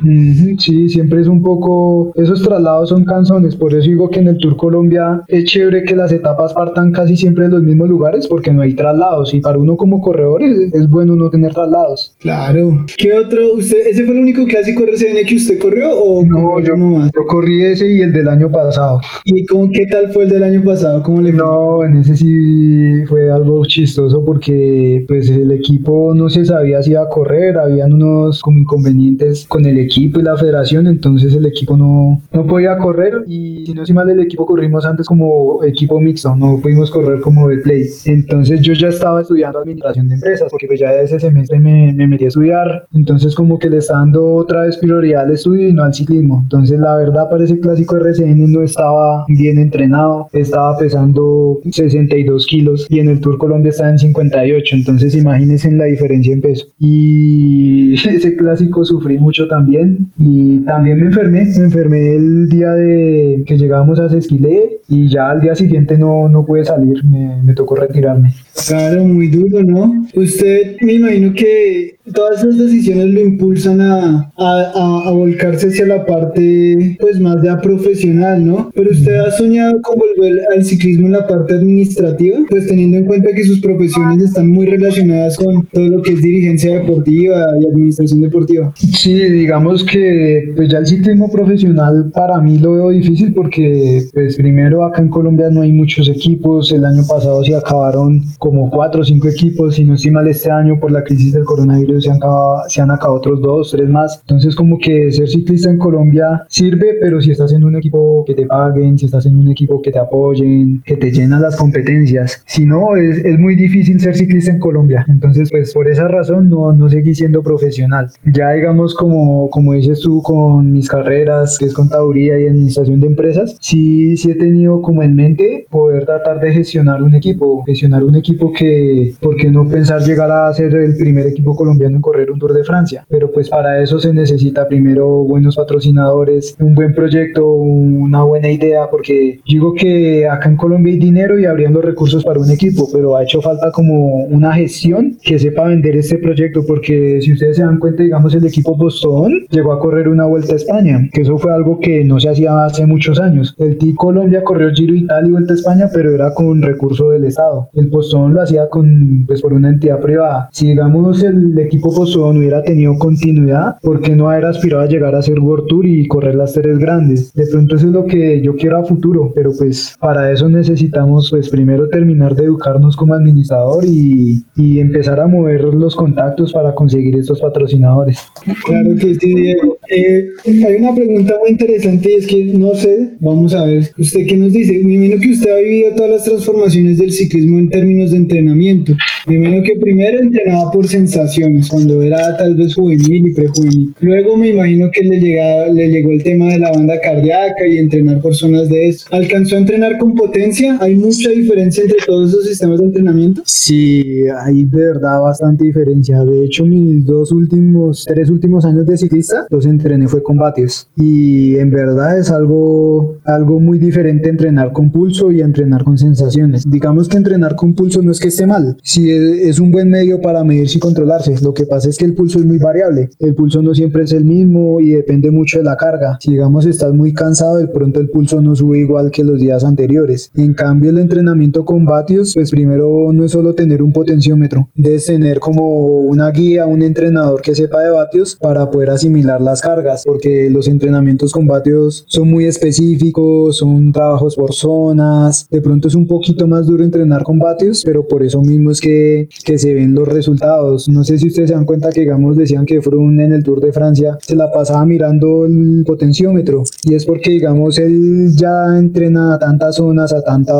[0.58, 4.38] Sí, siempre es un poco, esos traslados son canzones, por eso digo que en el
[4.38, 8.50] Tour Colombia es chévere que las etapas partan casi siempre de los mismos lugares porque
[8.50, 12.14] no hay traslados y para uno como corredor es, es bueno no tener traslados.
[12.20, 12.86] Claro.
[12.96, 13.54] ¿Qué otro?
[13.54, 17.10] ¿Usted, ese fue el único clásico RCN que usted corrió o No, yo, uno más?
[17.14, 19.00] yo corrí ese y el del año pasado.
[19.24, 21.02] ¿Y cómo, qué tal fue el del año pasado?
[21.02, 21.38] ¿Cómo le fue?
[21.38, 26.92] No, en ese sí fue algo chistoso porque pues el equipo no se sabía si
[26.92, 31.46] iba a correr, habían unos como inconvenientes con el equipo y la federación, entonces el
[31.46, 35.64] equipo no, no podía correr y si no estoy mal el equipo corrimos antes como
[35.64, 37.86] equipo mixto, no pudimos correr como de play.
[38.04, 42.06] Entonces yo ya estaba estudiando administración de empresas porque pues ya ese semestre me, me
[42.06, 45.72] metí a estudiar, entonces como que le está dando otra vez prioridad al estudio y
[45.72, 46.40] no al ciclismo.
[46.42, 52.86] Entonces la verdad para ese clásico RCN no estaba bien entrenado, estaba pesando 62 kilos
[52.88, 56.66] y en el Tour Colombia estaba en 58, entonces imagínense la diferencia en peso.
[56.78, 63.44] Y ese clásico sufrí mucho también y también me enfermé, me enfermé el día de
[63.46, 67.54] que llegábamos a Sesquilé y ya al día siguiente no, no pude salir, me, me
[67.54, 68.34] tocó retirarme.
[68.66, 70.06] Claro, muy duro, ¿no?
[70.14, 76.04] Usted, me imagino que todas esas decisiones lo impulsan a, a, a, volcarse hacia la
[76.04, 78.70] parte pues más ya profesional, ¿no?
[78.74, 83.06] Pero usted ha soñado con volver al ciclismo en la parte administrativa, pues teniendo en
[83.06, 87.66] cuenta que sus profesiones están muy relacionadas con todo lo que es dirigencia deportiva y
[87.66, 88.72] administración deportiva.
[88.76, 94.36] Sí, digamos que pues ya el ciclismo profesional para mí lo veo difícil porque pues
[94.36, 99.00] primero acá en Colombia no hay muchos equipos, el año pasado se acabaron como cuatro
[99.00, 102.10] o cinco equipos, si no estoy mal este año por la crisis del coronavirus se
[102.10, 105.78] han, acabado, se han acabado otros dos, tres más, entonces como que ser ciclista en
[105.78, 109.48] Colombia sirve, pero si estás en un equipo que te paguen, si estás en un
[109.48, 113.98] equipo que te apoyen, que te llenan las competencias, si no es, es muy difícil
[113.98, 118.10] ser ciclista en Colombia, entonces pues por esa razón no, no seguí siendo profesional.
[118.30, 123.06] Ya digamos como, como dices tú con mis carreras, que es contaduría y administración de
[123.06, 128.04] empresas, sí, sí he tenido como en mente poder tratar de gestionar un equipo, gestionar
[128.04, 132.02] un equipo que, ¿por qué no pensar llegar a ser el primer equipo colombiano en
[132.02, 133.04] correr un Tour de Francia?
[133.08, 138.88] Pero pues para eso se necesita primero buenos patrocinadores, un buen proyecto, una buena idea,
[138.90, 142.88] porque digo que acá en Colombia hay dinero y habrían los recursos para un equipo,
[142.92, 147.56] pero ha hecho falta como una gestión que sepa vender este proyecto, porque si ustedes
[147.56, 151.22] se dan cuenta, digamos, el equipo Boston llegó a correr una vuelta a España, que
[151.22, 153.54] eso fue algo que no se hacía hace muchos años.
[153.58, 157.24] El T Colombia corrió Giro Italia y Vuelta a España, pero era con recurso del
[157.24, 157.68] Estado.
[157.74, 157.88] El
[158.28, 160.48] Lo hacía con, pues, por una entidad privada.
[160.52, 165.14] Si, digamos, el equipo Postón hubiera tenido continuidad, ¿por qué no haber aspirado a llegar
[165.14, 167.32] a ser World Tour y correr las tres grandes?
[167.34, 171.30] De pronto eso es lo que yo quiero a futuro, pero pues para eso necesitamos,
[171.30, 176.74] pues, primero terminar de educarnos como administrador y, y empezar a mover los contactos para
[176.74, 178.18] conseguir estos patrocinadores.
[178.64, 179.78] Claro que sí, Diego.
[179.90, 184.26] Eh, hay una pregunta muy interesante y es que no sé, vamos a ver, ¿usted
[184.26, 184.80] qué nos dice?
[184.82, 188.94] Me imagino que usted ha vivido todas las transformaciones del ciclismo en términos de entrenamiento.
[189.26, 193.94] Me imagino que primero entrenaba por sensaciones, cuando era tal vez juvenil y prejuvenil.
[194.00, 197.78] Luego me imagino que le, llegaba, le llegó el tema de la banda cardíaca y
[197.78, 199.06] entrenar por zonas de eso.
[199.10, 200.78] ¿Alcanzó a entrenar con potencia?
[200.80, 203.42] ¿Hay mucha diferencia entre todos esos sistemas de entrenamiento?
[203.44, 206.24] Sí, hay de verdad bastante diferencia.
[206.24, 210.88] De hecho, mis dos últimos, tres últimos años de ciclista los entrené fue con vatios.
[210.96, 216.64] Y en verdad es algo, algo muy diferente entrenar con pulso y entrenar con sensaciones.
[216.68, 220.20] Digamos que entrenar con pulso no es que esté mal, si es, un buen medio
[220.20, 221.34] para medirse y controlarse.
[221.42, 223.10] Lo que pasa es que el pulso es muy variable.
[223.18, 226.18] El pulso no siempre es el mismo y depende mucho de la carga.
[226.20, 229.64] Si digamos estás muy cansado, de pronto el pulso no sube igual que los días
[229.64, 230.30] anteriores.
[230.34, 235.06] En cambio, el entrenamiento con vatios, pues primero no es solo tener un potenciómetro, debes
[235.06, 240.02] tener como una guía, un entrenador que sepa de vatios para poder asimilar las cargas,
[240.04, 245.94] porque los entrenamientos con vatios son muy específicos, son trabajos por zonas, de pronto es
[245.94, 249.74] un poquito más duro entrenar con vatios, pero por eso mismo es que, que se
[249.74, 250.88] ven los resultados.
[250.88, 253.60] No sé si ustedes se dan cuenta que, digamos, decían que Froome en el Tour
[253.60, 259.34] de Francia se la pasaba mirando el potenciómetro, y es porque, digamos, él ya entrena
[259.34, 260.52] a tantas zonas, a tanta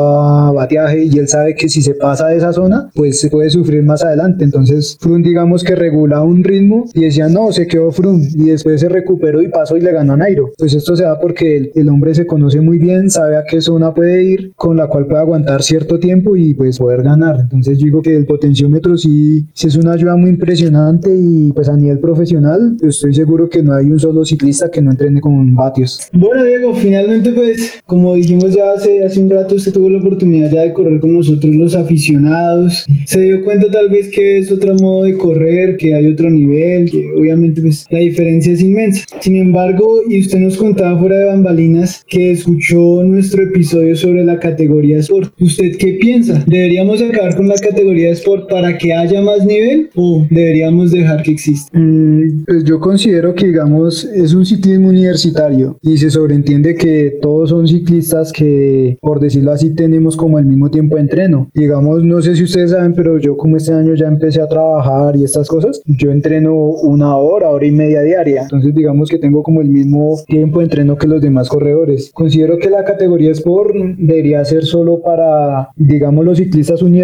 [0.51, 3.83] bateaje, y él sabe que si se pasa de esa zona, pues se puede sufrir
[3.83, 4.43] más adelante.
[4.43, 8.81] Entonces, Froome, digamos que regula un ritmo y decía, no, se quedó Froome, y después
[8.81, 10.51] se recuperó y pasó y le ganó a Nairo.
[10.57, 13.61] Pues esto se da porque el, el hombre se conoce muy bien, sabe a qué
[13.61, 17.14] zona puede ir, con la cual puede aguantar cierto tiempo y pues poder ganar.
[17.15, 21.69] Entonces yo digo que el potenciómetro sí, sí es una ayuda muy impresionante y pues
[21.69, 25.55] a nivel profesional estoy seguro que no hay un solo ciclista que no entrene con
[25.55, 26.09] vatios.
[26.11, 30.51] Bueno Diego, finalmente pues como dijimos ya hace, hace un rato usted tuvo la oportunidad
[30.51, 34.75] ya de correr con nosotros los aficionados, se dio cuenta tal vez que es otro
[34.75, 39.05] modo de correr, que hay otro nivel, que obviamente pues la diferencia es inmensa.
[39.21, 44.39] Sin embargo, y usted nos contaba fuera de bambalinas que escuchó nuestro episodio sobre la
[44.39, 45.33] categoría Sport.
[45.39, 46.43] ¿Usted qué piensa?
[46.47, 51.31] ¿Deberíamos acabar con la categoría Sport para que haya más nivel o deberíamos dejar que
[51.31, 51.77] exista?
[51.77, 57.49] Mm, pues yo considero que, digamos, es un ciclismo universitario y se sobreentiende que todos
[57.49, 61.49] son ciclistas que, por decirlo así, tenemos como el mismo tiempo de entreno.
[61.53, 65.15] Digamos, no sé si ustedes saben, pero yo como este año ya empecé a trabajar
[65.15, 68.43] y estas cosas, yo entreno una hora, hora y media diaria.
[68.43, 72.11] Entonces, digamos que tengo como el mismo tiempo de entreno que los demás corredores.
[72.13, 76.94] Considero que la categoría Sport debería ser solo para, digamos, los ciclistas universitarios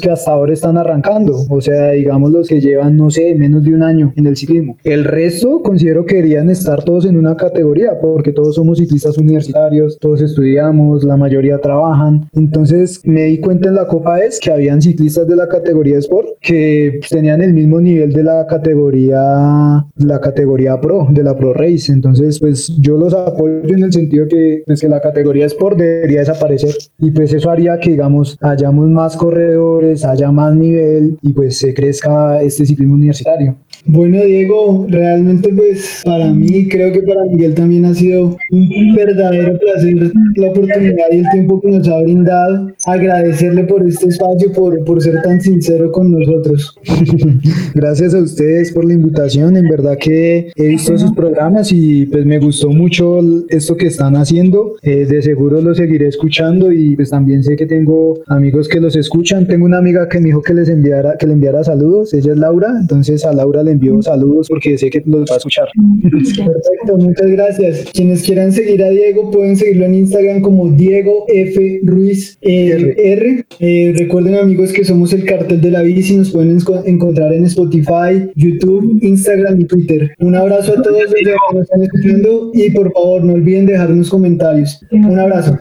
[0.00, 1.44] que hasta ahora están arrancando.
[1.50, 4.76] O sea, digamos, los que llevan, no sé, menos de un año en el ciclismo.
[4.84, 9.98] El resto considero que deberían estar todos en una categoría porque todos somos ciclistas universitarios,
[9.98, 12.28] todos estudiamos, la mayoría trabajan.
[12.34, 16.28] Entonces, me di cuenta en la Copa es que habían ciclistas de la categoría Sport
[16.40, 21.92] que tenían el mismo nivel de la categoría la categoría Pro, de la Pro Race.
[21.92, 26.20] Entonces, pues yo los apoyo en el sentido que, pues, que la categoría Sport debería
[26.20, 31.58] desaparecer y pues eso haría que, digamos, hayamos más corredores, haya más nivel y pues
[31.58, 33.56] se crezca este ciclismo universitario.
[33.90, 39.58] Bueno, Diego, realmente pues para mí, creo que para Miguel también ha sido un verdadero
[39.58, 42.70] placer la oportunidad y el tiempo que nos ha brindado.
[42.84, 46.78] Agradecerle por este espacio, por, por ser tan sincero con nosotros.
[47.74, 49.56] Gracias a ustedes por la invitación.
[49.56, 54.16] En verdad que he visto sus programas y pues me gustó mucho esto que están
[54.16, 54.74] haciendo.
[54.82, 58.96] Eh, de seguro lo seguiré escuchando y pues también sé que tengo amigos que los
[58.96, 59.46] escuchan.
[59.46, 62.12] Tengo una amiga que me dijo que les enviara, que le enviara saludos.
[62.12, 65.38] Ella es Laura, entonces a Laura le envío saludos porque sé que los va a
[65.38, 65.68] escuchar.
[66.02, 67.90] Perfecto, muchas gracias.
[67.92, 71.80] Quienes quieran seguir a Diego pueden seguirlo en Instagram como Diego F.
[71.84, 73.44] Ruiz eh, R.
[73.60, 78.30] Eh, recuerden amigos que somos el cartel de la bici, nos pueden encontrar en Spotify,
[78.34, 80.14] YouTube, Instagram y Twitter.
[80.18, 84.10] Un abrazo a todos los que nos están escuchando y por favor no olviden dejarnos
[84.10, 84.80] comentarios.
[84.90, 85.56] Un abrazo.